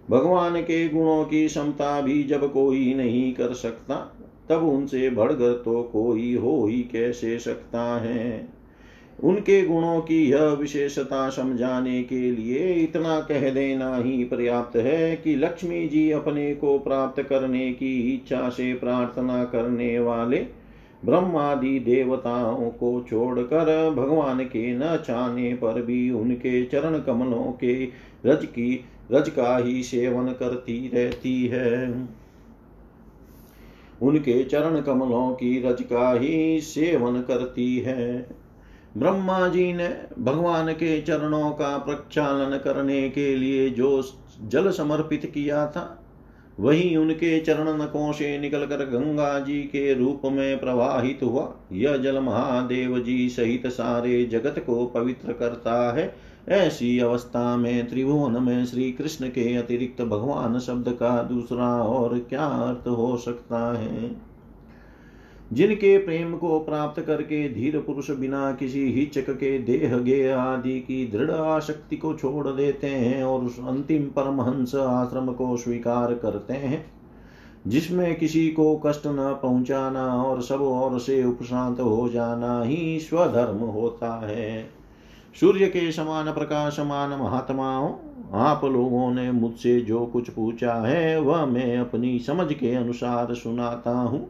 भगवान 0.09 0.61
के 0.61 0.89
गुणों 0.89 1.23
की 1.23 1.47
क्षमता 1.47 2.01
भी 2.01 2.23
जब 2.23 2.53
कोई 2.53 2.93
नहीं 2.93 3.33
कर 3.33 3.53
सकता 3.53 4.17
तब 4.51 4.63
उनसे 4.63 5.09
बढ़कर 5.09 5.61
तो 5.65 5.83
कोई 5.83 6.35
हो 6.35 6.67
ही 6.67 6.81
कैसे 6.81 7.39
सकता 7.39 7.99
है? 7.99 8.61
उनके 9.23 9.65
गुणों 9.65 10.01
की 10.01 10.31
यह 10.31 10.43
विशेषता 10.43 11.29
समझाने 11.29 12.03
के 12.03 12.31
लिए 12.31 12.73
इतना 12.73 13.19
कह 13.19 13.49
देना 13.49 13.95
ही 13.95 14.23
पर्याप्त 14.23 14.75
है 14.75 15.15
कि 15.15 15.35
लक्ष्मी 15.35 15.87
जी 15.87 16.11
अपने 16.11 16.55
को 16.55 16.79
प्राप्त 16.79 17.21
करने 17.21 17.73
की 17.73 18.13
इच्छा 18.13 18.49
से 18.49 18.73
प्रार्थना 18.73 19.43
करने 19.43 19.99
वाले 19.99 20.45
ब्रह्मादि 21.05 21.79
देवताओं 21.79 22.69
को 22.69 23.05
छोड़कर 23.09 23.93
भगवान 23.97 24.39
के 24.39 24.73
न 24.73 25.03
चाहने 25.07 25.53
पर 25.53 25.81
भी 25.81 26.11
उनके 26.11 26.65
चरण 26.65 26.99
कमलों 26.99 27.51
के 27.51 27.87
रज 28.25 28.45
की, 28.45 28.85
रज 29.11 29.29
का 29.29 29.57
ही 29.57 29.83
सेवन 29.83 30.27
करती 30.27 30.91
रहती 30.93 31.47
है। 31.47 31.91
उनके 34.01 34.43
चरण 34.43 34.81
कमलों 34.81 35.31
की 35.31 35.61
रज 35.61 35.81
का 35.81 36.11
ही 36.11 36.61
सेवन 36.61 37.21
करती 37.21 37.77
है। 37.77 38.29
ब्रह्मा 38.97 39.47
जी 39.47 39.73
ने 39.73 39.87
भगवान 40.19 40.73
के 40.73 41.01
चरणों 41.01 41.51
का 41.51 41.77
प्रक्षालन 41.77 42.57
करने 42.57 43.09
के 43.09 43.35
लिए 43.35 43.69
जो 43.69 44.03
जल 44.41 44.69
समर्पित 44.71 45.25
किया 45.25 45.67
था, 45.67 45.97
वही 46.59 46.95
उनके 46.95 47.39
चरण 47.39 47.81
नकों 47.81 48.11
से 48.11 48.37
निकलकर 48.39 48.85
गंगा 48.85 49.39
जी 49.39 49.61
के 49.61 49.93
रूप 49.93 50.21
में 50.25 50.59
प्रवाहित 50.59 51.19
हुआ। 51.23 51.53
यह 51.71 51.97
जल 51.97 52.19
महादेव 52.19 52.99
जी 52.99 53.29
सहित 53.29 53.67
सारे 53.67 54.23
जगत 54.25 54.59
को 54.59 54.85
पवित्र 54.85 55.33
करता 55.33 55.93
है। 55.93 56.30
ऐसी 56.49 56.99
अवस्था 56.99 57.57
में 57.57 57.89
त्रिभुवन 57.89 58.43
में 58.43 58.65
श्री 58.65 58.91
कृष्ण 58.91 59.27
के 59.27 59.55
अतिरिक्त 59.55 60.01
भगवान 60.01 60.59
शब्द 60.59 60.89
का 60.89 61.23
दूसरा 61.23 61.83
और 61.83 62.19
क्या 62.19 62.45
अर्थ 62.45 62.87
हो 62.87 63.17
सकता 63.17 63.77
है? 63.77 64.31
जिनके 65.53 65.97
प्रेम 65.97 66.37
को 66.37 66.59
प्राप्त 66.59 67.01
करके 67.01 67.49
धीर 67.49 67.79
पुरुष 67.79 68.11
बिना 68.11 68.51
किसी 68.51 68.91
हिचक 68.91 69.29
के 69.29 69.59
देह 69.59 69.97
गे 69.97 70.29
आदि 70.29 70.79
की 70.79 71.07
दृढ़ 71.07 71.31
आशक्ति 71.31 71.97
को 71.97 72.13
छोड़ 72.13 72.47
देते 72.47 72.87
हैं 72.87 73.23
और 73.23 73.43
उस 73.43 73.59
अंतिम 73.59 74.03
परमहंस 74.03 74.75
आश्रम 74.75 75.33
को 75.33 75.57
स्वीकार 75.57 76.13
करते 76.13 76.53
हैं, 76.53 76.85
जिसमें 77.67 78.15
किसी 78.15 78.47
को 78.47 78.81
कष्ट 78.85 79.03
न 79.05 79.39
पहुंचाना 79.41 80.23
और 80.23 80.41
सब 80.41 80.61
और 80.61 80.99
से 80.99 81.23
उपशांत 81.23 81.79
हो 81.79 82.09
जाना 82.09 82.63
ही 82.63 82.99
स्वधर्म 82.99 83.57
होता 83.57 84.27
है। 84.27 84.80
सूर्य 85.39 85.67
के 85.67 85.91
समान 85.91 86.31
प्रकाशमान 86.33 87.09
महात्माओं 87.09 87.93
आप 88.33 88.65
लोगों 88.65 89.11
ने 89.13 89.31
मुझसे 89.31 89.79
जो 89.81 90.05
कुछ 90.05 90.29
पूछा 90.29 90.73
है, 90.73 91.19
वह 91.19 91.45
मैं 91.45 91.77
अपनी 91.77 92.19
समझ 92.19 92.53
के 92.53 92.75
अनुसार 92.75 93.33
सुनाता 93.33 93.91
हूँ। 93.91 94.29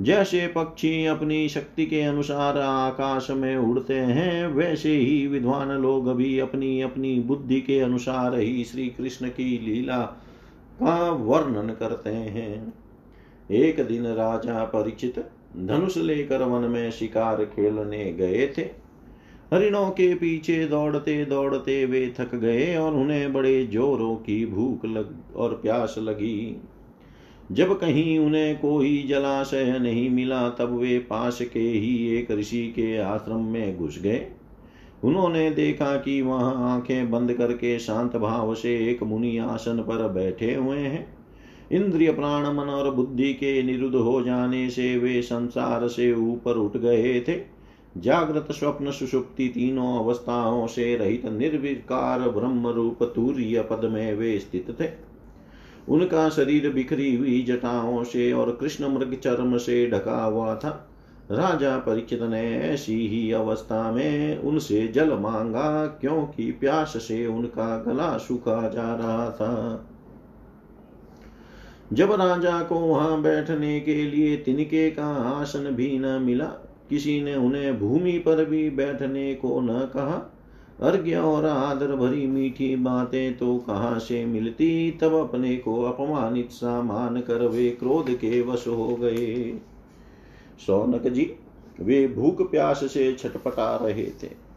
जैसे 0.00 0.46
पक्षी 0.46 1.06
अपनी 1.06 1.48
शक्ति 1.48 1.86
के 1.86 2.02
अनुसार 2.02 2.58
आकाश 2.58 3.30
में 3.30 3.56
उड़ते 3.56 3.94
हैं, 3.94 4.46
वैसे 4.46 4.96
ही 4.96 5.26
विद्वान 5.26 5.68
लोग 5.68 6.16
भी 6.16 6.38
अपनी 6.38 6.80
अपनी 6.80 7.20
बुद्धि 7.20 7.60
के 7.60 7.80
अनुसार 7.80 8.38
ही 8.38 8.64
श्री 8.64 8.86
कृष्ण 8.88 9.28
की 9.28 9.58
लीला 9.58 10.00
का 10.82 11.10
वर्णन 11.10 11.68
करते 11.70 12.10
हैं। 12.10 12.74
एक 13.50 13.86
दिन 13.86 14.06
राजा 14.06 14.64
परिचित 14.64 15.18
धनुष 15.56 15.96
लेकर 15.96 16.42
वन 16.42 16.70
में 16.70 16.90
शिकार 16.90 17.44
खेलने 17.44 18.12
गए 18.12 18.46
थे। 18.58 18.87
हरिणों 19.54 19.90
के 19.90 20.14
पीछे 20.14 20.66
दौड़ते 20.66 21.24
दौड़ते 21.24 21.84
वे 21.84 22.14
थक 22.20 22.34
गए 22.34 22.76
और 22.76 22.94
उन्हें 22.94 23.32
बड़े 23.32 23.64
जोरों 23.64 24.16
की 24.16 24.46
भूख 24.46 24.84
लग 24.84 25.14
और 25.36 25.54
प्यास 25.54 25.94
लगी। 25.98 26.62
जब 27.52 27.78
कहीं 27.78 28.18
उन्हें 28.18 28.58
कोई 28.58 29.06
जलाशय 29.08 29.78
नहीं 29.78 30.10
मिला, 30.10 30.50
तब 30.50 30.78
वे 30.78 30.98
पास 30.98 31.38
के 31.52 31.60
ही 31.60 32.16
एक 32.16 32.30
ऋषि 32.30 32.72
के 32.76 32.98
आश्रम 32.98 33.40
में 33.40 33.76
घुस 33.76 34.00
गए। 34.02 34.26
उन्होंने 35.04 35.50
देखा 35.50 35.96
कि 35.96 36.22
वहाँ 36.22 36.74
आँखें 36.74 37.10
बंद 37.10 37.32
करके 37.32 37.78
शांत 37.78 38.16
भाव 38.16 38.54
से 38.54 38.90
एक 38.90 39.02
मुनि 39.02 39.38
आसन 39.38 39.76
पर 39.76 40.08
बैठे 40.08 40.54
हुए 40.54 40.78
हैं। 40.78 41.16
इंद्रिय 41.72 42.12
प्राण 42.12 42.46
मन 42.46 42.64
और 42.64 42.94
बुद्धि 42.94 43.32
के 43.32 43.62
निरुद्ध 43.62 43.96
हो 43.96 44.22
जाने 44.22 44.70
से 44.70 44.98
वे 44.98 45.22
संसार 45.22 45.88
से 45.88 46.14
ऊपर 46.14 46.52
उठ 46.52 46.76
गए 46.76 47.20
थे। 47.20 47.57
जागृत 47.96 48.46
स्वप्न 48.50 48.90
सुषुप्ति 48.90 49.48
तीनों 49.48 49.98
अवस्थाओं 49.98 50.66
से 50.66 50.96
रहित 50.96 51.26
निर्विकार 51.26 52.20
ब्रह्म 52.20 52.68
रूप 52.68 53.02
तूर्य 53.02 53.60
पद 53.60 53.84
में 53.84 54.14
वे 54.14 54.38
स्थित 54.38 54.76
थे। 54.80 54.90
उनका 55.88 56.28
शरीर 56.28 56.70
बिखरी 56.70 57.16
हुई 57.16 57.42
जटाओं 57.42 58.04
से 58.04 58.32
और 58.32 58.56
कृष्ण 58.60 58.88
मृग 58.88 59.14
चर्म 59.14 59.56
से 59.58 59.90
ढका 59.90 60.24
हुआ 60.24 60.54
था। 60.54 60.84
राजा 61.30 61.76
परीक्षित 61.78 62.22
ने 62.22 62.58
ऐसी 62.58 63.06
ही 63.08 63.32
अवस्था 63.32 63.92
में 63.92 64.38
उनसे 64.38 64.88
जल 64.88 65.12
मांगा, 65.12 65.86
क्योंकि 65.86 66.50
प्यास 66.50 66.88
से 66.88 67.26
उनका 67.26 67.78
गला 67.78 68.18
सूखा 68.18 68.68
जा 68.68 68.94
रहा 68.94 69.30
था। 69.30 69.84
जब 71.92 72.12
राजा 72.12 72.62
को 72.62 72.74
वहाँ 72.74 73.22
बैठने 73.22 73.80
के 73.80 74.04
लिए 74.04 74.36
तिनके 74.36 74.90
का 74.90 75.06
आसन 75.06 75.58
भी 75.58 75.98
न 75.98 76.06
मिला 76.06 76.52
किसी 76.90 77.20
ने 77.20 77.34
उन्हें 77.34 77.78
भूमि 77.78 78.12
पर 78.12 78.44
भी 78.44 78.70
बैठने 78.70 79.34
को 79.34 79.60
न 79.60 79.68
कहा। 79.68 80.34
अर्घ्य 80.80 81.16
और 81.16 81.46
आदर 81.46 81.96
भरी 81.96 82.26
मीठी 82.26 82.76
बातें 82.76 83.36
तो 83.36 83.58
कहाँ 83.58 83.98
से 83.98 84.24
मिलती? 84.24 84.90
तब 84.90 85.14
अपने 85.14 85.56
को 85.56 85.82
अपमानित 85.82 86.50
सा 86.50 86.82
मान 86.82 87.20
कर 87.20 87.46
वे 87.46 87.70
क्रोध 87.70 88.10
के 88.10 88.42
वश 88.42 88.66
हो 88.66 88.96
गए। 88.96 89.60
सौनक 90.66 91.08
जी, 91.08 91.32
वे 91.80 92.08
भूख 92.08 92.50
प्यास 92.50 92.80
से 92.84 93.12
छटपटा 93.12 93.76
रहे 93.82 94.06
थे। 94.06 94.48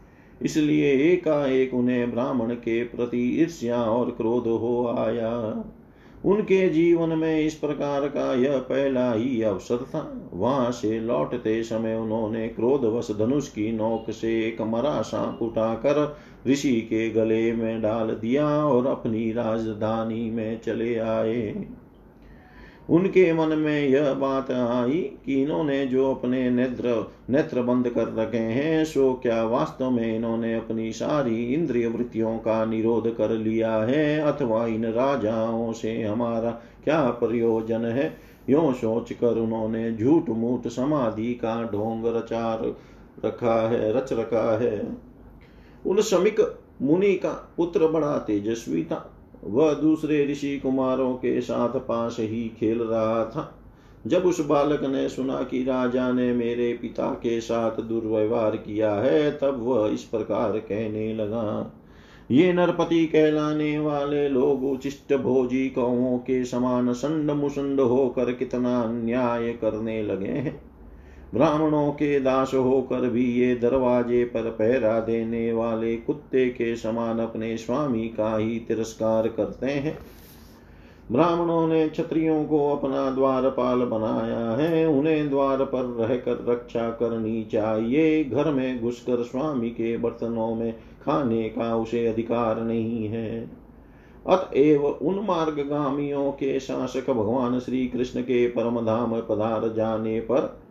इसलिए 0.42 1.12
एकाएक 1.12 1.74
उन्हें 1.74 2.10
ब्राह्मण 2.10 2.54
के 2.54 2.84
प्रति 2.84 3.42
ईर्ष्या 3.42 3.82
और 3.82 4.10
क्रोध 4.10 4.42
हो 4.42 4.94
आया। 4.98 5.64
उनके 6.24 6.68
जीवन 6.68 7.08
में 7.08 7.40
इस 7.40 7.54
प्रकार 7.54 8.08
का 8.08 8.34
यह 8.34 8.58
पहला 8.58 9.12
ही 9.12 9.42
अवसर 9.42 9.76
था। 9.76 10.30
वहाँ 10.32 10.70
से 10.70 11.00
लौटते 11.00 11.62
समय 11.62 11.94
उन्होंने 11.94 12.48
क्रोधवश 12.48 13.10
धनुष 13.10 13.48
की 13.48 13.72
नोक 13.72 14.10
से 14.10 14.48
एक 14.48 14.60
मरा 14.60 15.02
सांप 15.02 15.42
उठाकर 15.42 16.16
ऋषि 16.46 16.72
के 16.72 17.10
गले 17.10 17.52
में 17.52 17.82
डाल 17.82 18.08
दिया 18.08 18.46
और 18.48 18.86
अपनी 18.86 19.32
राजधानी 19.32 20.30
में 20.30 20.60
चले 20.60 20.98
आए। 20.98 21.66
उनके 22.90 23.32
मन 23.32 23.58
में 23.58 23.88
यह 23.88 24.14
बात 24.14 24.50
आई 24.50 25.00
कि 25.26 25.42
इन्होंने 25.42 25.86
जो 25.86 26.14
अपने 26.14 26.50
नेत्र 26.50 27.12
नेत्र 27.30 27.62
बंद 27.62 27.88
कर 27.88 28.12
रखे 28.12 28.38
हैं, 28.38 28.84
सो 28.84 29.12
क्या 29.12 29.44
वास्तव 29.44 29.90
में 29.90 30.16
इन्होंने 30.16 30.54
अपनी 30.54 30.92
सारी 30.92 31.54
इंद्रिय 31.54 31.86
वृत्तियों 31.86 32.38
का 32.38 32.64
निरोध 32.64 33.16
कर 33.16 33.30
लिया 33.30 33.76
है, 33.76 34.20
अथवा 34.20 34.66
इन 34.66 34.84
राजाओं 34.86 35.72
से 35.72 36.02
हमारा 36.02 36.50
क्या 36.84 37.10
प्रयोजन 37.10 37.84
है? 37.84 38.16
यो 38.50 38.72
सोच 38.72 39.12
कर 39.12 39.38
उन्होंने 39.38 39.92
झूठ 39.92 40.28
मूठ 40.28 40.66
समाधि 40.68 41.34
का 41.34 41.62
ढोंग 41.62 42.16
रचार 42.16 42.76
रखा 43.24 43.68
है, 43.68 43.96
रच 43.96 44.12
रखा 44.12 44.58
है। 44.58 44.96
उन 45.86 46.00
श्रमिक 46.00 46.58
मुनि 46.82 47.14
का 47.14 47.54
पुत्र 47.56 47.86
बड़ा 47.86 48.18
तेजस्वी 48.18 48.84
था। 48.84 49.11
वह 49.44 49.72
दूसरे 49.74 50.26
ऋषि 50.26 50.58
कुमारों 50.58 51.14
के 51.14 51.40
साथ 51.40 51.68
पास 51.68 52.16
ही 52.20 52.52
खेल 52.60 52.78
रहा 52.78 53.24
था। 53.24 53.58
जब 54.06 54.26
उस 54.26 54.46
बालक 54.46 54.84
ने 54.84 55.08
सुना 55.08 55.42
कि 55.42 55.64
राजा 55.64 56.12
ने 56.12 56.32
मेरे 56.32 56.78
पिता 56.82 57.10
के 57.10 57.40
साथ 57.40 57.80
दुर्व्यवहार 57.80 58.56
किया 58.56 58.94
है, 58.94 59.30
तब 59.30 59.58
वह 59.62 59.88
इस 59.88 60.02
प्रकार 60.02 60.58
कहने 60.58 61.14
लगा, 61.14 61.72
ये 62.30 62.52
नरपति 62.52 63.06
कहलाने 63.06 63.78
वाले 63.78 64.28
लोग 64.28 64.64
उचिष्ट 64.64 65.14
भोजी 65.14 65.68
कौओं 65.68 66.18
के 66.18 66.44
समान 66.44 66.92
संड 66.92 67.30
मुसंड 67.30 67.80
होकर 67.80 68.32
कितना 68.32 68.80
अन्याय 68.80 69.52
करने 69.52 70.02
लगे 70.02 70.28
हैं। 70.28 70.71
ब्राह्मणों 71.34 71.92
के 71.92 72.20
दास 72.20 72.54
होकर 72.54 73.08
भी 73.08 73.24
ये 73.24 73.54
दरवाजे 73.54 74.24
पर 74.24 74.50
पहरा 74.50 75.00
देने 75.00 75.52
वाले 75.52 75.96
कुत्ते 75.96 76.48
के 76.50 76.76
समान 76.76 77.18
अपने 77.18 77.56
स्वामी 77.56 78.08
का 78.08 78.36
ही 78.36 78.58
तिरस्कार 78.58 79.28
करते 79.28 79.66
हैं। 79.66 79.98
ब्राह्मणों 81.12 81.68
ने 81.68 81.88
क्षत्रियों 81.88 82.44
को 82.44 82.76
अपना 82.76 83.10
द्वारपाल 83.10 83.78
बनाया 83.78 84.50
है। 84.50 84.86
उन्हें 84.86 85.30
द्वार 85.30 85.64
पर 85.64 85.82
रहकर 85.82 86.46
रक्षा 86.48 86.90
करनी 86.90 87.44
चाहिए। 87.44 88.24
घर 88.24 88.50
में 88.50 88.80
घुसकर 88.80 89.22
स्वामी 89.22 89.70
के 89.70 89.96
बर्तनों 89.96 90.54
में 90.54 90.74
खाने 91.04 91.48
का 91.48 91.76
उसे 91.76 92.06
अधिकार 92.06 92.60
नहीं 92.60 93.08
है। 93.08 93.50
अतएव 94.28 94.86
उन 94.86 95.14
मार्गगामियों 95.14 96.30
के 96.30 96.60
शासक 96.60 97.10
भगवान 97.10 97.58
श्री 97.60 97.88
कृष्ण 97.88 98.20
के 98.20 98.46
परम 98.46 98.80
धाम 98.80 99.20
पधार 99.20 99.72
जाने 99.76 100.20
पर 100.20 100.62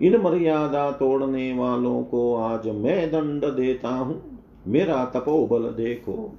इन 0.00 0.16
मर्यादा 0.16 0.90
तोड़ने 0.90 1.52
वालों 1.52 2.02
को 2.02 2.34
आज 2.34 2.68
मैं 2.68 3.10
दंड 3.10 3.44
देता 3.44 3.88
हूँ। 3.88 4.38
मेरा 4.66 5.04
तपोबल 5.04 5.62
देखो। 5.62 6.38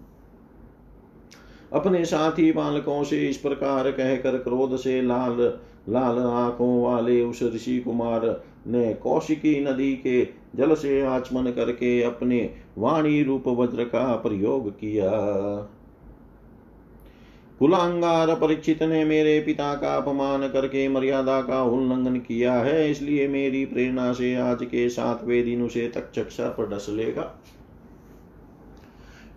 अपने 1.74 2.06
साथी 2.06 2.52
बालकों 2.52 3.04
से 3.04 3.30
इस 3.30 3.38
प्रकार 3.38 3.92
कहकर 3.92 4.38
क्रोध 4.38 4.76
से 4.76 5.02
लाल 5.02 5.60
लाल 5.90 6.20
आँखों 6.20 6.84
वाले 6.84 7.22
उस 7.22 7.44
ऋषि 7.44 7.80
कुमार 7.80 8.44
ने 8.68 8.94
कौशिकी 8.94 9.66
नदी 9.66 9.94
के 9.96 10.24
जल 10.56 10.76
से 10.76 11.02
आचमन 11.02 11.52
करके 11.52 12.02
अपने 12.04 12.54
वाणी 12.78 13.24
रूप 13.24 13.48
वज्र 13.48 13.84
का 13.84 14.16
प्रयोग 14.16 14.70
किया। 14.72 15.12
कुलांगार 17.60 18.34
परीक्षित 18.36 18.82
ने 18.84 19.04
मेरे 19.06 19.40
पिता 19.40 19.74
का 19.74 19.96
अपमान 19.96 20.48
करके 20.48 20.88
मर्यादा 20.88 21.42
का 21.42 21.62
उल्लंघन 21.64 22.16
किया 22.18 22.54
है, 22.54 22.90
इसलिए 22.92 23.28
मेरी 23.28 23.66
प्रेरणा 23.66 24.12
से 24.14 24.36
आज 24.36 24.64
के 24.64 24.88
सातवें 24.90 25.44
दिन 25.46 25.64
उसे 25.64 25.88
तक्षक 25.88 26.30
सर्प 26.30 26.62
डस 26.72 26.88
लेगा। 26.90 27.34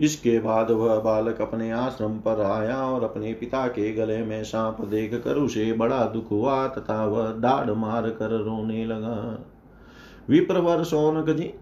इसके 0.00 0.38
बाद 0.38 0.70
वह 0.70 0.98
बालक 1.00 1.40
अपने 1.40 1.70
आश्रम 1.72 2.18
पर 2.18 2.40
आया 2.42 2.76
और 2.76 3.04
अपने 3.04 3.32
पिता 3.34 3.66
के 3.68 3.92
गले 3.92 4.18
में 4.24 4.42
सांप 4.44 4.80
देख 4.84 5.14
कर 5.14 5.36
उसे 5.36 5.72
बड़ा 5.72 6.04
दुख 6.04 6.30
हुआ 6.30 6.66
तथा 6.68 7.04
वह 7.04 7.30
दाढ़ 7.40 7.70
मार 7.70 8.08
कर 8.10 8.30
रोने 8.38 8.84
लगा। 8.86 9.14
विप्रवर 10.28 10.82
सोनक 10.84 11.30
जी 11.30 11.52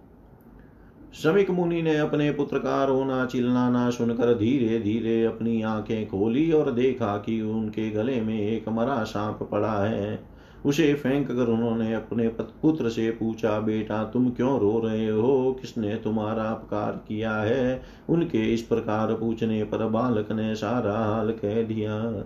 शमिक 1.23 1.51
मुनि 1.51 1.83
ने 1.83 1.97
अपने 1.97 2.31
पुत्र 2.31 2.59
का 2.59 2.85
रोना 2.85 3.27
चिल्लाना 3.27 3.91
सुनकर 3.91 4.35
धीरे 4.39 4.79
धीरे 4.79 5.25
अपनी 5.25 5.63
आँखें 5.63 6.07
खोली 6.07 6.53
और 6.53 6.71
देखा 6.71 7.19
कि 7.19 7.41
उनके 7.41 7.91
गले 7.91 8.21
में 8.21 8.41
एक 8.41 8.69
मरा 8.69 9.05
सांप 9.05 9.49
पड़ा 9.53 9.73
है। 9.73 10.25
उसे 10.67 10.95
फेंक 10.95 11.29
कर 11.29 11.47
उन्होंने 11.47 11.95
अपने 11.95 12.29
पुत्र 12.43 12.89
से 12.89 13.11
पूछा, 13.11 13.61
बेटा, 13.61 14.05
तुम 14.05 14.31
क्यों 14.31 14.61
रो 14.61 14.79
रहे 14.85 15.09
हो? 15.09 15.59
किसने 15.61 15.95
तुम्हारा 15.95 16.43
अपकार 16.43 16.93
किया 16.93 17.37
है? 17.37 17.83
उनके 18.09 18.55
इस 18.55 18.63
प्रकार 18.63 19.15
पूछने 19.15 19.65
पर 19.65 19.87
बालक 19.87 20.33
ने 20.33 20.55
सारा 20.55 20.99
हाल 20.99 21.31
कह 21.31 21.63
दिया। 21.63 22.25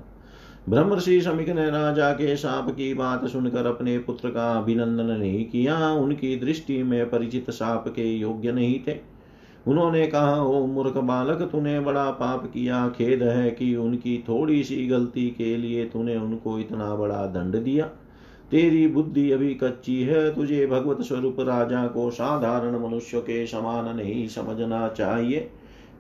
ब्रह्मषि 0.68 1.20
समिक 1.20 1.48
ने 1.48 1.70
राजा 1.70 2.12
के 2.12 2.36
साप 2.36 2.70
की 2.70 2.94
बात 2.94 3.26
सुनकर 3.26 3.66
अपने 3.66 3.98
पुत्र 3.98 4.30
का 4.30 4.52
अभिनंदन 4.52 5.04
नहीं 5.04 5.44
किया। 5.44 5.90
उनकी 5.90 6.36
दृष्टि 6.36 6.82
में 6.82 7.10
परिचित 7.10 7.50
साप 7.50 7.88
के 7.88 8.16
योग्य 8.16 8.52
नहीं 8.52 8.80
थे। 8.88 8.98
उन्होंने 9.66 10.06
कहा, 10.06 10.42
ओ 10.42 10.66
मूर्ख 10.66 10.96
बालक, 10.96 11.48
तूने 11.52 11.80
बड़ा 11.80 12.10
पाप 12.10 12.46
किया। 12.46 12.88
खेद 12.88 13.22
है 13.22 13.50
कि 13.50 13.76
उनकी 13.76 14.24
थोड़ी 14.28 14.64
सी 14.64 14.86
गलती 14.86 15.30
के 15.30 15.56
लिए 15.56 15.84
तूने 15.84 16.16
उनको 16.16 16.58
इतना 16.58 16.94
बड़ा 16.94 17.26
दंड 17.26 17.56
दिया। 17.56 17.86
तेरी 18.50 18.88
बुद्धि 18.88 19.30
अभी 19.30 19.54
कच्ची 19.54 20.02
है। 20.02 20.34
तुझे 20.34 20.66
भगवत 20.66 21.02
स्वरूप 21.02 21.36
राजा 21.40 21.86
को 21.86 22.10
साधारण 22.10 22.88
मनुष्य 22.88 23.20
के 23.20 23.46
समान 23.46 23.96
नहीं 23.96 24.28
समझना 24.28 24.88
चाहिए। 24.88 25.50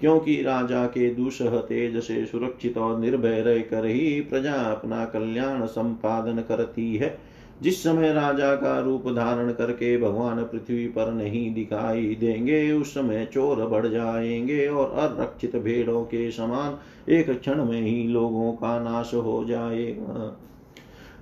क्योंकि 0.00 0.42
राजा 0.42 0.86
के 0.86 1.14
दुसह 1.14 1.58
तेज 1.60 2.02
से 2.02 2.26
सुरक्षित 2.26 2.78
और 2.78 2.98
निर्भय 2.98 3.40
रहकर 3.40 3.84
ही 3.84 4.20
प्रजा 4.20 4.54
अपना 4.54 5.04
कल्याण 5.04 5.66
संपादन 5.66 6.42
करती 6.42 6.96
है। 6.96 7.18
जिस 7.62 7.82
समय 7.82 8.12
राजा 8.12 8.54
का 8.54 8.80
रूप 8.80 9.08
धारण 9.08 9.52
करके 9.52 9.98
भगवान 9.98 10.42
पृथ्वी 10.42 10.86
पर 10.86 11.12
नहीं 11.12 11.54
दिखाई 11.54 12.16
देंगे, 12.20 12.72
उस 12.72 12.94
समय 12.94 13.28
चोर 13.32 13.66
बढ़ 13.66 13.86
जाएँगे 13.86 14.66
और 14.66 14.90
अरक्षित 14.90 15.56
भेड़ों 15.56 16.04
के 16.04 16.30
समान 16.30 16.78
एक 17.12 17.30
क्षण 17.30 17.64
में 17.64 17.82
ही 17.82 18.08
लोगों 18.08 18.52
का 18.52 18.78
नाश 18.78 19.10
हो 19.14 19.44
जाएगा। 19.44 20.36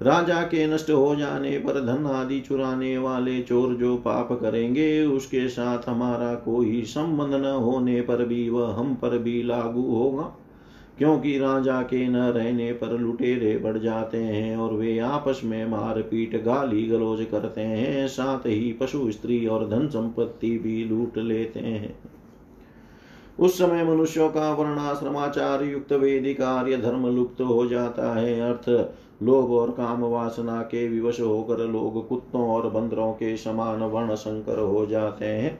राजा 0.02 0.42
के 0.42 0.66
नष्ट 0.66 0.90
हो 0.90 1.16
जाने 1.16 1.58
पर 1.58 1.80
धन 1.86 2.06
आदि 2.06 2.40
चुराने 2.40 2.98
वाले 2.98 3.42
चोर 3.42 3.74
जो 3.74 3.96
पाप 3.96 4.32
करेंगे, 4.32 5.02
उसके 5.02 5.48
साथ 5.48 5.88
हमारा 5.88 6.34
कोई 6.34 6.82
संबंध 6.82 7.34
न 7.34 7.44
होने 7.44 8.00
पर 8.00 8.24
भी 8.24 8.48
वह 8.48 8.74
हम 8.74 8.94
पर 8.94 9.18
भी 9.18 9.42
लागू 9.42 9.82
होगा। 9.82 10.36
क्योंकि 10.98 11.38
राजा 11.38 11.82
के 11.82 12.08
न 12.08 12.16
रहने 12.16 12.72
पर 12.72 12.98
लुटेरे 12.98 13.58
बढ़ 13.58 13.78
जाते 13.78 14.18
हैं 14.18 14.56
और 14.56 14.74
वे 14.74 14.98
आपस 14.98 15.40
में 15.44 15.66
मारपीट, 15.66 16.44
गाली 16.44 16.86
गलौज 16.86 17.26
करते 17.30 17.60
हैं। 17.60 18.08
साथ 18.08 18.38
ही 18.38 18.72
पशु, 18.72 19.12
स्त्री 19.12 19.46
और 19.46 19.68
धन 19.68 19.88
संपत्ति 19.88 20.58
भी 20.58 20.84
लूट 20.84 21.18
लेते 21.18 21.60
हैं। 21.60 21.98
उस 23.38 23.58
समय 23.58 23.84
मनुष्यों 23.84 24.28
का 24.28 24.52
वर्णाश्रमाचार 24.52 25.64
युक्त 25.64 25.92
वेदिक 25.92 26.40
आर्य 26.40 26.76
धर्म 26.76 27.16
लुप्त 27.16 27.40
हो 27.40 27.66
जाता 27.66 28.14
है। 28.18 28.40
अर्थ 28.40 28.92
लोभ 29.22 29.50
और 29.50 29.70
काम 29.70 30.04
वासना 30.04 30.60
के 30.62 30.88
विवश 30.88 31.20
होकर 31.20 31.58
लोग 31.58 32.08
कुत्तों 32.08 32.48
और 32.48 32.70
बंदरों 32.70 33.12
के 33.12 33.36
समान 33.36 33.82
वर्ण 33.82 34.14
संकर 34.14 34.58
हो 34.58 34.86
जाते 34.86 35.24
हैं। 35.24 35.58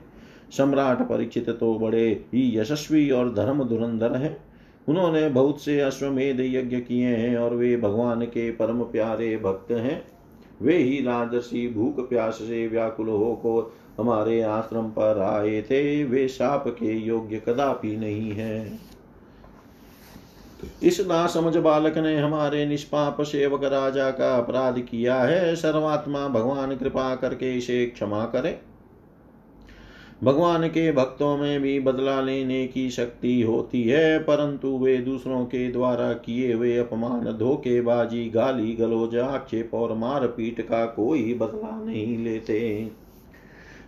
सम्राट 0.57 1.01
परीक्षित 1.01 1.49
तो 1.49 1.73
बड़े 1.79 2.07
ही 2.33 2.59
यशस्वी 2.59 3.09
और 3.11 3.33
धर्म 3.33 3.63
धुरंधर 3.63 4.15
है। 4.15 4.37
उन्होंने 4.89 5.29
बहुत 5.29 5.61
से 5.61 5.79
अश्वमेध 5.79 6.39
यज्ञ 6.39 6.77
किए 6.77 7.05
हैं 7.05 7.37
और 7.37 7.55
वे 7.55 7.75
भगवान 7.77 8.21
के 8.25 8.51
परम 8.51 8.83
प्यारे 8.83 9.37
भक्त 9.37 9.71
हैं। 9.71 10.01
वे 10.61 10.77
ही 10.77 11.01
राजसी 11.01 11.67
भूख 11.69 12.09
प्यास 12.09 12.33
से 12.33 12.67
व्याकुल 12.67 13.09
होकर 13.09 13.71
हमारे 14.01 14.41
आश्रम 14.41 14.89
पर 14.89 15.21
आए 15.21 15.61
थे। 15.61 16.03
वे 16.03 16.27
साप 16.27 16.67
के 16.67 16.93
योग्य 16.97 17.41
कदापि 17.47 17.95
नहीं 17.97 18.31
है। 18.31 18.79
इस 20.83 20.99
नासमझ 21.07 21.57
बालक 21.57 21.97
ने 21.97 22.17
हमारे 22.17 22.65
निष्पाप 22.65 23.21
सेवक 23.21 23.63
राजा 23.63 24.09
का 24.11 24.37
अपराध 24.37 24.79
किया 24.79 25.15
है। 25.15 25.55
सर्वात्मा 25.55 26.27
भगवान 26.27 26.75
कृपा 26.77 27.15
करके 27.15 27.57
इसे 27.57 27.85
क्षमा 27.85 28.25
करे। 28.25 28.59
भगवान 30.23 30.67
के 30.67 30.91
भक्तों 30.91 31.37
में 31.37 31.61
भी 31.61 31.79
बदला 31.79 32.21
लेने 32.21 32.67
की 32.67 32.89
शक्ति 32.89 33.41
होती 33.41 33.83
है, 33.83 34.19
परंतु 34.19 34.67
वे 34.77 34.97
दूसरों 34.97 35.45
के 35.45 35.71
द्वारा 35.71 36.13
किए 36.13 36.53
हुए 36.53 36.77
अपमान, 36.77 37.25
धोखेबाजी 37.37 38.29
गाली 38.29 38.73
गलोज 38.73 39.17
आक्षेप 39.17 39.73
और 39.73 39.93
मारपीट 39.93 40.61
का 40.61 40.85
कोई 40.85 41.33
बदला 41.33 41.81
नहीं 41.85 42.17
लेते। 42.17 42.91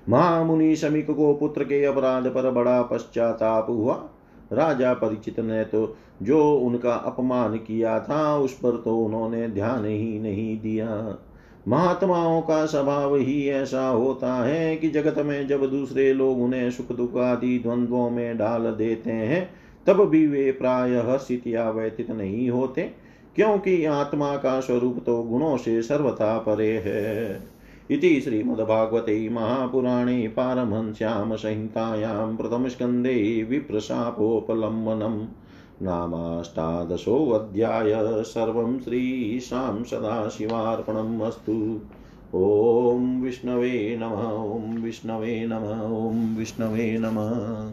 महामुनि 0.10 0.76
शमिक 0.76 1.12
को 1.12 1.34
पुत्र 1.34 1.64
के 1.64 1.84
अपराध 1.86 2.28
पर 2.28 2.52
बड़ा 2.52 2.82
पश्चाताप 2.82 3.66
हुआ। 3.70 4.10
राजा 4.54 4.94
परिचित 4.94 5.40
ने 5.40 5.64
तो 5.64 5.98
जो 6.24 6.54
उनका 6.54 6.94
अपमान 6.94 7.58
किया 7.58 8.00
था, 8.00 8.38
उस 8.38 8.54
पर 8.54 8.82
तो 8.86 8.98
उन्होंने 8.98 9.48
ध्यान 9.48 9.86
ही 9.86 10.20
नहीं 10.20 10.60
दिया। 10.60 11.18
महात्माओं 11.68 12.42
का 12.42 12.66
स्वभाव 12.66 13.16
ही 13.16 13.50
ऐसा 13.50 13.88
होता 13.88 14.46
है 14.46 14.76
कि 14.76 14.90
जगत 14.90 15.16
में 15.18 15.48
जब 15.48 15.70
दूसरे 15.70 16.14
लोग 16.14 16.42
उन्हें 16.42 16.72
सुख 16.72 16.92
दुख 16.92 17.18
आदि 17.18 17.60
द्वंद्वों 17.60 18.10
में 18.10 18.38
डाल 18.38 18.62
देते 18.62 19.12
हैं, 19.12 19.50
तब 19.88 20.10
भी 20.10 20.28
वे 20.28 20.52
प्राय 20.52 21.18
स्थित 21.18 21.48
या 21.48 21.70
व्यतीत 21.70 22.12
नहीं 22.12 22.50
होते, 22.50 22.82
क्योंकि 23.36 23.86
आत्मा 23.86 24.36
का 24.38 24.60
स्वरूप 24.60 25.04
तो 25.06 25.24
गुणों 25.24 25.58
से 25.58 25.82
सर्वथा 25.82 26.38
परे 26.38 26.78
है। 26.78 27.44
इति 27.92 28.22
श्रीमद्भागवते 28.22 29.30
महापुराणे 29.30 30.28
पारमहंस्यां 30.28 31.36
संहितायां 31.36 32.38
प्रथमस्कन्धे 32.38 33.48
विप्रशापोपलम्बनम्। 33.50 35.39
नामाष्टादशोऽध्याय 35.82 38.24
सर्वं 38.24 38.80
श्रीशां 38.80 39.84
सदाशिवार्पणम् 39.84 41.22
ॐ 42.36 43.22
विष्णवे 43.22 43.98
नमः 44.00 44.34
ॐ 44.34 44.82
विष्णवे 44.82 45.46
नमः 45.46 45.82
ॐ 45.82 46.38
विष्णवे 46.38 46.98
नमः। 46.98 47.72